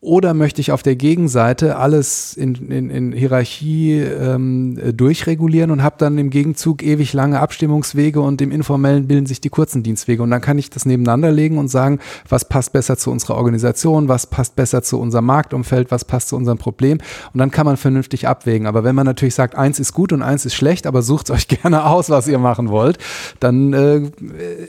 [0.00, 5.96] oder möchte ich auf der Gegenseite alles in, in, in Hierarchie ähm, durchregulieren und habe
[5.98, 10.22] dann im Gegenzug ewig lange Abstimmungswege und im Informellen bilden sich die kurzen Dienstwege.
[10.22, 14.06] Und dann kann ich das nebeneinander legen und sagen, was passt besser zu unserer Organisation,
[14.06, 16.98] was passt besser zu unserem Marktumfeld, was passt zu unserem Problem.
[17.32, 18.68] Und dann kann man vernünftig abwägen.
[18.68, 21.48] Aber wenn man natürlich sagt, eins ist gut und eins ist schlecht, aber sucht euch
[21.62, 22.98] gerne aus, was ihr machen wollt,
[23.40, 24.02] dann äh,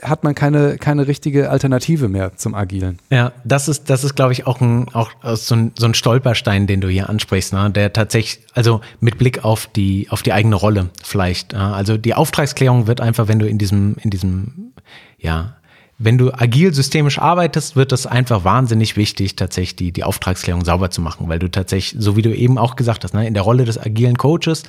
[0.02, 2.98] hat man keine, keine richtige Alternative mehr zum Agilen.
[3.10, 6.66] Ja, das ist, das ist, glaube ich, auch ein, auch so ein, so ein Stolperstein,
[6.66, 7.70] den du hier ansprichst, ne?
[7.70, 11.52] der tatsächlich, also mit Blick auf die, auf die eigene Rolle vielleicht.
[11.52, 11.72] Ja?
[11.72, 14.72] Also die Auftragsklärung wird einfach, wenn du in diesem, in diesem,
[15.18, 15.56] ja,
[16.02, 20.90] wenn du agil systemisch arbeitest, wird es einfach wahnsinnig wichtig, tatsächlich die, die Auftragsklärung sauber
[20.90, 23.42] zu machen, weil du tatsächlich, so wie du eben auch gesagt hast, ne, in der
[23.42, 24.62] Rolle des agilen Coaches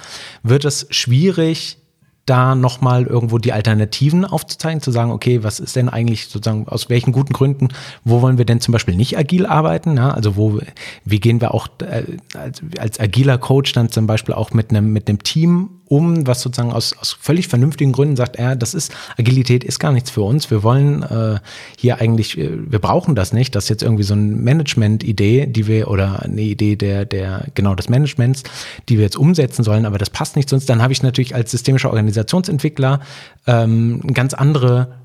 [0.44, 1.78] wird es schwierig,
[2.26, 6.90] da nochmal irgendwo die Alternativen aufzuzeigen, zu sagen, okay, was ist denn eigentlich sozusagen, aus
[6.90, 7.70] welchen guten Gründen,
[8.04, 9.98] wo wollen wir denn zum Beispiel nicht agil arbeiten?
[9.98, 10.12] Ja?
[10.12, 10.60] Also wo,
[11.04, 12.04] wie gehen wir auch äh,
[12.38, 16.42] als, als agiler Coach dann zum Beispiel auch mit einem, mit einem Team um, was
[16.42, 20.22] sozusagen aus, aus völlig vernünftigen Gründen sagt, ja, das ist, Agilität ist gar nichts für
[20.22, 20.50] uns.
[20.50, 21.40] Wir wollen äh,
[21.78, 23.54] hier eigentlich, äh, wir brauchen das nicht.
[23.56, 27.76] Das ist jetzt irgendwie so eine Management-Idee, die wir, oder eine Idee der, der, genau
[27.76, 28.44] des Managements,
[28.88, 30.66] die wir jetzt umsetzen sollen, aber das passt nicht zu uns.
[30.66, 33.02] Dann habe ich natürlich als systemischer Organisationsentwickler
[33.46, 34.96] ähm, ganz andere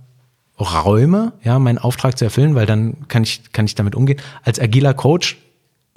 [0.61, 4.20] Räume, ja, meinen Auftrag zu erfüllen, weil dann kann ich, kann ich damit umgehen.
[4.45, 5.37] Als agiler Coach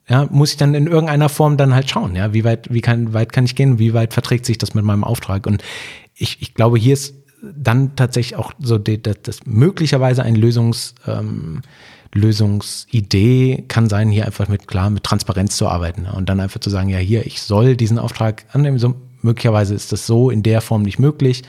[0.09, 3.13] ja, muss ich dann in irgendeiner Form dann halt schauen, ja, wie weit, wie kann,
[3.13, 5.45] weit kann ich gehen, wie weit verträgt sich das mit meinem Auftrag?
[5.45, 5.63] Und
[6.15, 10.95] ich, ich glaube, hier ist dann tatsächlich auch so die, das, das möglicherweise ein Lösungs,
[11.07, 11.61] ähm,
[12.13, 16.59] Lösungsidee kann sein, hier einfach mit klar mit Transparenz zu arbeiten ja, und dann einfach
[16.59, 18.79] zu sagen, ja, hier, ich soll diesen Auftrag annehmen.
[18.79, 21.43] So, möglicherweise ist das so in der Form nicht möglich.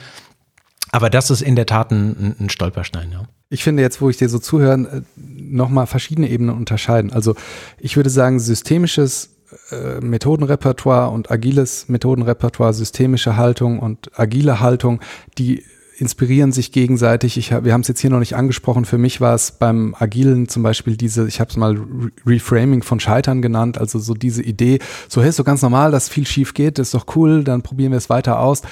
[0.93, 3.25] Aber das ist in der Tat ein, ein Stolperstein, ja.
[3.53, 7.13] Ich finde jetzt, wo ich dir so zuhöre, äh, nochmal verschiedene Ebenen unterscheiden.
[7.13, 7.35] Also
[7.79, 9.31] ich würde sagen, systemisches
[9.73, 15.01] äh, Methodenrepertoire und agiles Methodenrepertoire, systemische Haltung und agile Haltung,
[15.37, 15.65] die
[15.99, 17.37] inspirieren sich gegenseitig.
[17.37, 18.85] Ich, wir haben es jetzt hier noch nicht angesprochen.
[18.85, 21.77] Für mich war es beim Agilen zum Beispiel diese, ich habe es mal
[22.25, 24.79] Reframing von Scheitern genannt, also so diese Idee,
[25.09, 27.91] so hey, ist doch ganz normal, dass viel schief geht, ist doch cool, dann probieren
[27.91, 28.63] wir es weiter aus.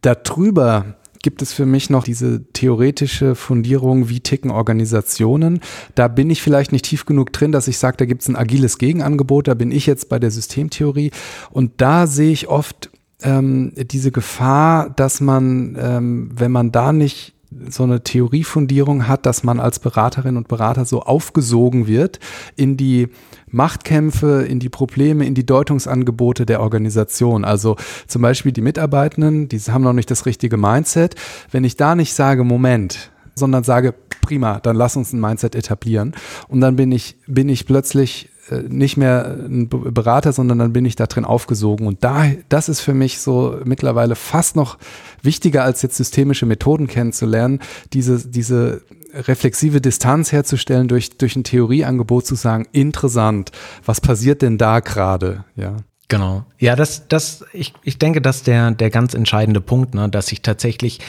[0.00, 5.60] Darüber gibt es für mich noch diese theoretische Fundierung, wie ticken Organisationen.
[5.94, 8.36] Da bin ich vielleicht nicht tief genug drin, dass ich sage, da gibt es ein
[8.36, 9.48] agiles Gegenangebot.
[9.48, 11.10] Da bin ich jetzt bei der Systemtheorie.
[11.50, 12.90] Und da sehe ich oft
[13.22, 17.34] ähm, diese Gefahr, dass man, ähm, wenn man da nicht
[17.68, 22.18] so eine Theoriefundierung hat, dass man als Beraterin und Berater so aufgesogen wird
[22.56, 23.08] in die
[23.48, 27.44] Machtkämpfe, in die Probleme, in die Deutungsangebote der Organisation.
[27.44, 27.76] Also
[28.06, 31.14] zum Beispiel die Mitarbeitenden, die haben noch nicht das richtige Mindset.
[31.50, 36.14] Wenn ich da nicht sage, Moment, sondern sage, prima, dann lass uns ein Mindset etablieren.
[36.48, 40.96] Und dann bin ich, bin ich plötzlich nicht mehr ein Berater, sondern dann bin ich
[40.96, 41.86] da drin aufgesogen.
[41.86, 44.78] Und da, das ist für mich so mittlerweile fast noch
[45.22, 47.60] wichtiger als jetzt systemische Methoden kennenzulernen,
[47.92, 48.82] diese, diese
[49.14, 53.52] reflexive Distanz herzustellen durch, durch ein Theorieangebot zu sagen, interessant,
[53.84, 55.76] was passiert denn da gerade, ja.
[56.08, 56.44] Genau.
[56.58, 60.30] Ja, das, das, ich, ich denke, das ist der, der ganz entscheidende Punkt, ne, dass
[60.30, 61.00] ich tatsächlich,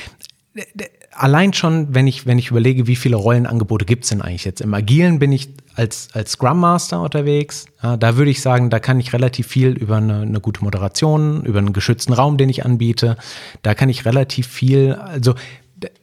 [1.16, 4.62] allein schon, wenn ich, wenn ich überlege, wie viele Rollenangebote gibt es denn eigentlich jetzt?
[4.62, 7.66] Im Agilen bin ich als, als Scrum Master unterwegs.
[7.82, 11.44] Ja, da würde ich sagen, da kann ich relativ viel über eine, eine, gute Moderation,
[11.44, 13.18] über einen geschützten Raum, den ich anbiete.
[13.62, 15.36] Da kann ich relativ viel, also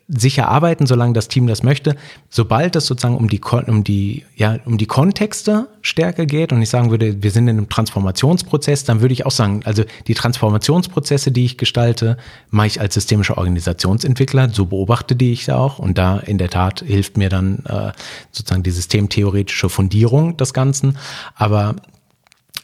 [0.09, 1.97] sicher arbeiten, solange das Team das möchte.
[2.29, 6.69] Sobald es sozusagen um die, um die, ja, um die Kontexte stärker geht und ich
[6.69, 11.31] sagen würde, wir sind in einem Transformationsprozess, dann würde ich auch sagen, also die Transformationsprozesse,
[11.31, 12.17] die ich gestalte,
[12.51, 16.81] mache ich als systemischer Organisationsentwickler, so beobachte die ich auch und da in der Tat
[16.87, 17.93] hilft mir dann äh,
[18.33, 20.99] sozusagen die systemtheoretische Fundierung des Ganzen.
[21.35, 21.77] Aber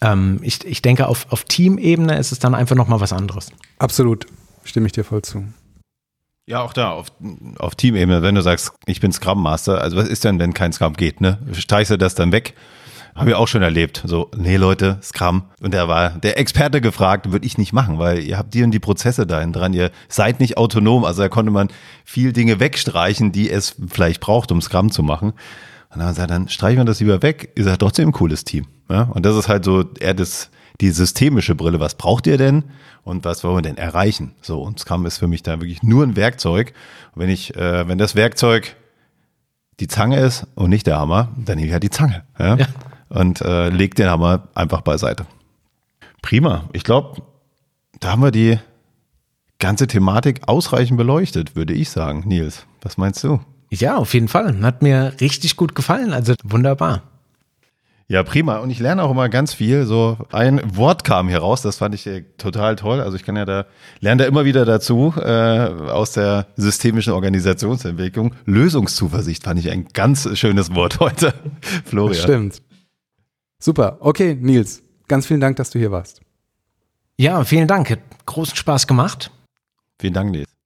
[0.01, 3.51] ähm, ich, ich denke, auf, auf Teamebene ist es dann einfach nochmal was anderes.
[3.79, 4.27] Absolut,
[4.65, 5.45] stimme ich dir voll zu.
[6.49, 7.09] Ja, auch da, auf,
[7.59, 10.73] auf Teamebene, wenn du sagst, ich bin Scrum Master, also was ist denn, wenn kein
[10.73, 11.39] Scrum geht, ne?
[11.53, 12.55] Streichst du das dann weg?
[13.17, 14.03] Habe ich auch schon erlebt.
[14.05, 15.45] So, nee, Leute, Scrum.
[15.61, 18.71] Und da war der Experte gefragt, würde ich nicht machen, weil ihr habt die und
[18.71, 19.73] die Prozesse dahin dran.
[19.73, 21.05] Ihr seid nicht autonom.
[21.05, 21.69] Also da konnte man
[22.05, 25.33] viel Dinge wegstreichen, die es vielleicht braucht, um Scrum zu machen.
[25.93, 27.53] Und dann sagt dann streichen wir das lieber weg.
[27.57, 28.67] Ihr seid trotzdem ein cooles Team.
[28.91, 29.05] Ja?
[29.05, 30.51] Und das ist halt so eher das,
[30.81, 31.81] die systemische Brille.
[31.81, 32.65] Was braucht ihr denn?
[33.03, 34.35] Und was wollen wir denn erreichen?
[34.43, 36.73] So, und Scrum ist für mich da wirklich nur ein Werkzeug.
[37.15, 38.77] Und wenn ich, äh, wenn das Werkzeug
[39.81, 42.25] die Zange ist und nicht der Hammer, dann nehme ich halt die Zange.
[42.39, 42.57] Ja?
[42.57, 42.67] ja.
[43.09, 45.27] Und äh, leg den Hammer einfach beiseite.
[46.23, 46.65] Prima.
[46.73, 47.23] Ich glaube,
[48.01, 48.59] da haben wir die
[49.59, 52.25] ganze Thematik ausreichend beleuchtet, würde ich sagen.
[52.27, 53.41] Nils, was meinst du?
[53.71, 54.61] Ja, auf jeden Fall.
[54.63, 56.13] Hat mir richtig gut gefallen.
[56.13, 57.03] Also wunderbar.
[58.09, 58.59] Ja, prima.
[58.59, 59.85] Und ich lerne auch immer ganz viel.
[59.85, 63.01] So ein Wort kam hier raus, das fand ich äh, total toll.
[63.01, 63.67] Also ich kann ja da,
[63.99, 68.35] lerne da immer wieder dazu, äh, aus der systemischen Organisationsentwicklung.
[68.45, 71.35] Lösungszuversicht fand ich ein ganz schönes Wort heute,
[71.85, 72.13] Florian.
[72.13, 72.63] Das stimmt.
[73.59, 73.97] Super.
[74.01, 76.21] Okay, Nils, ganz vielen Dank, dass du hier warst.
[77.19, 77.91] Ja, vielen Dank.
[77.91, 79.33] Hat großen Spaß gemacht.
[79.99, 80.56] Vielen Dank, Nils.